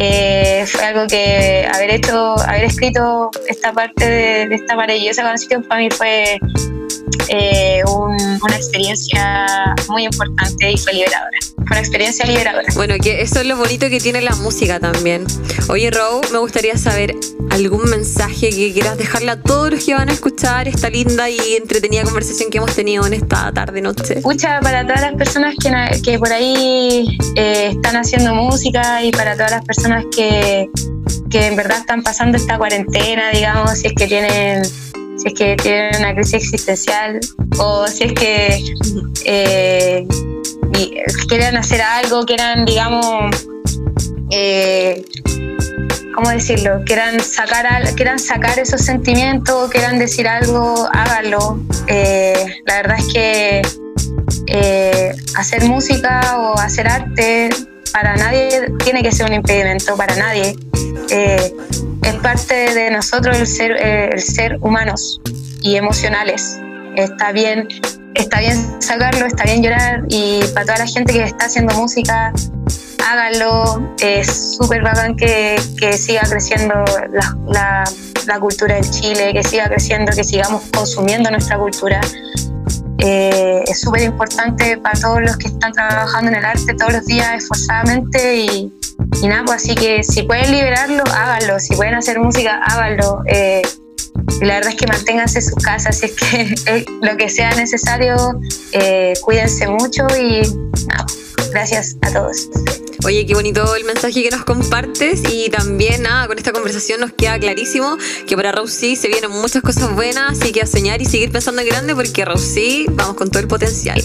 Eh, 0.00 0.64
fue 0.66 0.84
algo 0.84 1.08
que 1.08 1.68
haber 1.74 1.90
hecho 1.90 2.38
haber 2.46 2.64
escrito 2.64 3.30
esta 3.48 3.72
parte 3.72 4.04
de, 4.08 4.48
de 4.48 4.54
esta 4.54 4.76
maravillosa 4.76 5.22
canción 5.22 5.64
para 5.64 5.80
mí 5.80 5.88
fue 5.90 6.38
eh, 7.28 7.82
un- 7.86 8.38
una 8.42 8.56
experiencia 8.56 9.46
muy 9.88 10.04
importante 10.04 10.70
y 10.72 10.76
fue 10.78 10.92
liberadora 10.94 11.38
fue 11.56 11.66
una 11.76 11.80
experiencia 11.80 12.24
liberadora 12.24 12.66
Bueno, 12.74 12.94
que 13.02 13.20
eso 13.20 13.40
es 13.40 13.46
lo 13.46 13.56
bonito 13.56 13.88
que 13.90 14.00
tiene 14.00 14.22
la 14.22 14.34
música 14.36 14.80
también. 14.80 15.26
Oye, 15.68 15.90
Row, 15.90 16.20
me 16.32 16.38
gustaría 16.38 16.78
saber 16.78 17.14
algún 17.50 17.90
mensaje 17.90 18.48
que 18.50 18.72
quieras 18.72 18.96
dejarle 18.96 19.32
a 19.32 19.42
todos 19.42 19.72
los 19.72 19.84
que 19.84 19.92
van 19.94 20.08
a 20.08 20.12
escuchar 20.12 20.66
esta 20.68 20.88
linda 20.88 21.28
y 21.28 21.38
entretenida 21.56 22.04
conversación 22.04 22.48
que 22.50 22.58
hemos 22.58 22.74
tenido 22.74 23.06
en 23.06 23.12
esta 23.14 23.52
tarde-noche. 23.52 24.14
Escucha 24.18 24.60
para 24.60 24.82
todas 24.86 25.02
las 25.02 25.14
personas 25.14 25.54
que, 25.62 26.00
que 26.02 26.18
por 26.18 26.32
ahí 26.32 27.18
eh, 27.36 27.70
están 27.72 27.96
haciendo 27.96 28.34
música 28.34 29.02
y 29.02 29.10
para 29.10 29.34
todas 29.34 29.50
las 29.50 29.64
personas 29.64 30.04
que, 30.14 30.68
que 31.28 31.46
en 31.48 31.56
verdad 31.56 31.78
están 31.80 32.02
pasando 32.02 32.38
esta 32.38 32.56
cuarentena, 32.56 33.30
digamos, 33.30 33.72
si 33.78 33.88
es 33.88 33.92
que 33.94 34.06
tienen 34.06 34.62
si 35.18 35.28
es 35.28 35.34
que 35.34 35.56
tienen 35.56 35.96
una 35.98 36.14
crisis 36.14 36.34
existencial 36.34 37.20
o 37.58 37.86
si 37.86 38.04
es 38.04 38.12
que 38.12 38.64
eh, 39.24 40.06
quieran 41.28 41.56
hacer 41.56 41.82
algo, 41.82 42.24
quieran, 42.24 42.64
digamos, 42.64 43.34
eh, 44.30 45.04
¿cómo 46.14 46.30
decirlo? 46.30 46.82
Quieran 46.86 47.20
sacar, 47.20 47.66
al- 47.66 47.94
quieran 47.94 48.18
sacar 48.18 48.58
esos 48.58 48.80
sentimientos, 48.82 49.70
quieran 49.70 49.98
decir 49.98 50.28
algo, 50.28 50.88
háganlo. 50.92 51.60
Eh, 51.88 52.60
la 52.66 52.76
verdad 52.76 52.96
es 52.98 53.12
que 53.12 53.62
eh, 54.46 55.12
hacer 55.36 55.64
música 55.64 56.38
o 56.38 56.58
hacer 56.58 56.88
arte 56.88 57.50
para 57.92 58.16
nadie 58.16 58.72
tiene 58.84 59.02
que 59.02 59.12
ser 59.12 59.26
un 59.26 59.34
impedimento, 59.34 59.96
para 59.96 60.14
nadie. 60.16 60.56
Eh, 61.10 61.52
es 62.02 62.14
parte 62.16 62.54
de 62.74 62.90
nosotros 62.90 63.36
el 63.38 63.46
ser, 63.46 63.72
eh, 63.72 64.10
el 64.12 64.20
ser 64.20 64.58
humanos 64.60 65.20
y 65.62 65.76
emocionales. 65.76 66.58
Está 66.96 67.32
bien, 67.32 67.68
está 68.14 68.40
bien 68.40 68.80
sacarlo, 68.80 69.26
está 69.26 69.44
bien 69.44 69.62
llorar 69.62 70.02
y 70.08 70.40
para 70.54 70.66
toda 70.66 70.78
la 70.78 70.86
gente 70.86 71.12
que 71.12 71.22
está 71.24 71.46
haciendo 71.46 71.74
música, 71.74 72.32
háganlo. 73.06 73.94
Es 74.00 74.56
súper 74.56 74.82
bacán 74.82 75.16
que, 75.16 75.56
que 75.78 75.92
siga 75.94 76.22
creciendo 76.28 76.74
la, 77.12 77.36
la- 77.46 77.84
la 78.26 78.38
cultura 78.40 78.76
en 78.76 78.84
Chile, 78.90 79.32
que 79.32 79.42
siga 79.42 79.68
creciendo, 79.70 80.12
que 80.14 80.22
sigamos 80.22 80.62
consumiendo 80.76 81.30
nuestra 81.30 81.56
cultura. 81.58 81.98
Eh, 82.98 83.62
es 83.66 83.80
súper 83.80 84.02
importante 84.02 84.76
para 84.78 84.98
todos 84.98 85.20
los 85.20 85.36
que 85.36 85.48
están 85.48 85.72
trabajando 85.72 86.30
en 86.30 86.36
el 86.36 86.44
arte 86.44 86.74
todos 86.74 86.92
los 86.92 87.06
días 87.06 87.28
esforzadamente 87.36 88.38
y, 88.38 88.72
y 89.22 89.28
nada, 89.28 89.44
pues 89.44 89.62
así 89.62 89.74
que 89.74 90.02
si 90.02 90.24
pueden 90.24 90.50
liberarlo, 90.50 91.04
háganlo, 91.14 91.60
si 91.60 91.76
pueden 91.76 91.94
hacer 91.94 92.18
música, 92.18 92.60
háganlo. 92.64 93.22
Eh, 93.26 93.62
la 94.40 94.54
verdad 94.54 94.72
es 94.72 94.76
que 94.76 94.86
manténganse 94.86 95.38
en 95.38 95.44
sus 95.44 95.62
casas, 95.62 95.98
si 95.98 96.06
es 96.06 96.12
que 96.12 96.84
lo 97.02 97.16
que 97.16 97.28
sea 97.28 97.50
necesario, 97.54 98.16
eh, 98.72 99.14
cuídense 99.22 99.68
mucho 99.68 100.06
y 100.18 100.42
nada, 100.86 101.06
gracias 101.50 101.96
a 102.02 102.12
todos. 102.12 102.48
Oye, 103.04 103.24
qué 103.26 103.34
bonito 103.34 103.74
el 103.76 103.84
mensaje 103.84 104.22
que 104.22 104.30
nos 104.30 104.44
compartes 104.44 105.22
y 105.32 105.48
también 105.50 106.02
nada, 106.02 106.26
con 106.26 106.36
esta 106.36 106.52
conversación 106.52 107.00
nos 107.00 107.12
queda 107.12 107.38
clarísimo 107.38 107.96
que 108.26 108.36
para 108.36 108.52
Rousy 108.52 108.96
se 108.96 109.08
vienen 109.08 109.30
muchas 109.30 109.62
cosas 109.62 109.94
buenas, 109.94 110.38
así 110.38 110.52
que 110.52 110.62
a 110.62 110.66
soñar 110.66 111.00
y 111.00 111.06
seguir 111.06 111.30
pensando 111.30 111.62
en 111.62 111.68
grande 111.68 111.94
porque 111.94 112.24
Rousy 112.24 112.86
vamos 112.90 113.16
con 113.16 113.30
todo 113.30 113.40
el 113.40 113.48
potencial. 113.48 114.02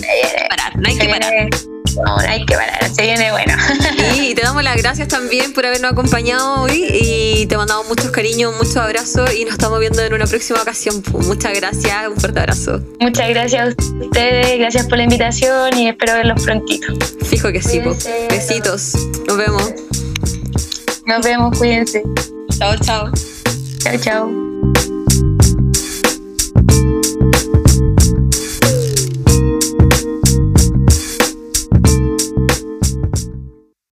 Parar, 0.50 0.78
no 0.78 0.88
hay 0.88 0.98
que 0.98 1.10
parar. 1.10 1.73
Viene, 1.94 2.04
no, 2.06 2.18
no 2.18 2.30
hay 2.30 2.46
que 2.46 2.56
parar, 2.56 2.90
se 2.90 3.02
viene 3.02 3.32
bueno. 3.32 3.54
Y 4.22 4.36
te 4.36 4.42
damos 4.42 4.64
las 4.64 4.78
gracias 4.78 5.08
también 5.08 5.54
por 5.54 5.66
habernos 5.66 5.92
acompañado 5.92 6.62
hoy 6.62 6.86
y 6.90 7.46
te 7.48 7.58
mandamos 7.58 7.88
muchos 7.88 8.12
cariños, 8.12 8.54
muchos 8.58 8.78
abrazos 8.78 9.34
y 9.34 9.44
nos 9.46 9.54
estamos 9.54 9.80
viendo 9.80 10.02
en 10.02 10.14
una 10.14 10.26
próxima 10.26 10.62
ocasión. 10.62 11.04
Muchas 11.12 11.54
gracias, 11.54 12.08
un 12.08 12.20
fuerte 12.20 12.40
abrazo. 12.40 12.82
Muchas 13.00 13.30
gracias 13.30 13.76
a 13.76 14.04
ustedes, 14.04 14.60
gracias 14.60 14.88
por 14.88 14.98
la 14.98 15.04
invitación 15.04 15.78
y 15.78 15.90
espero 15.90 16.14
verlos 16.14 16.44
prontito. 16.44 16.94
Fijo 17.26 17.52
que 17.52 17.62
sí. 17.62 17.80
Cuídense. 17.80 18.28
Besitos. 18.30 18.94
Nos 19.28 19.38
vemos. 19.38 19.74
Nos 21.06 21.24
vemos, 21.24 21.58
cuídense. 21.58 22.04
Chao, 22.58 22.76
chao. 22.78 23.12
Chao, 23.80 23.98
chao. 23.98 24.43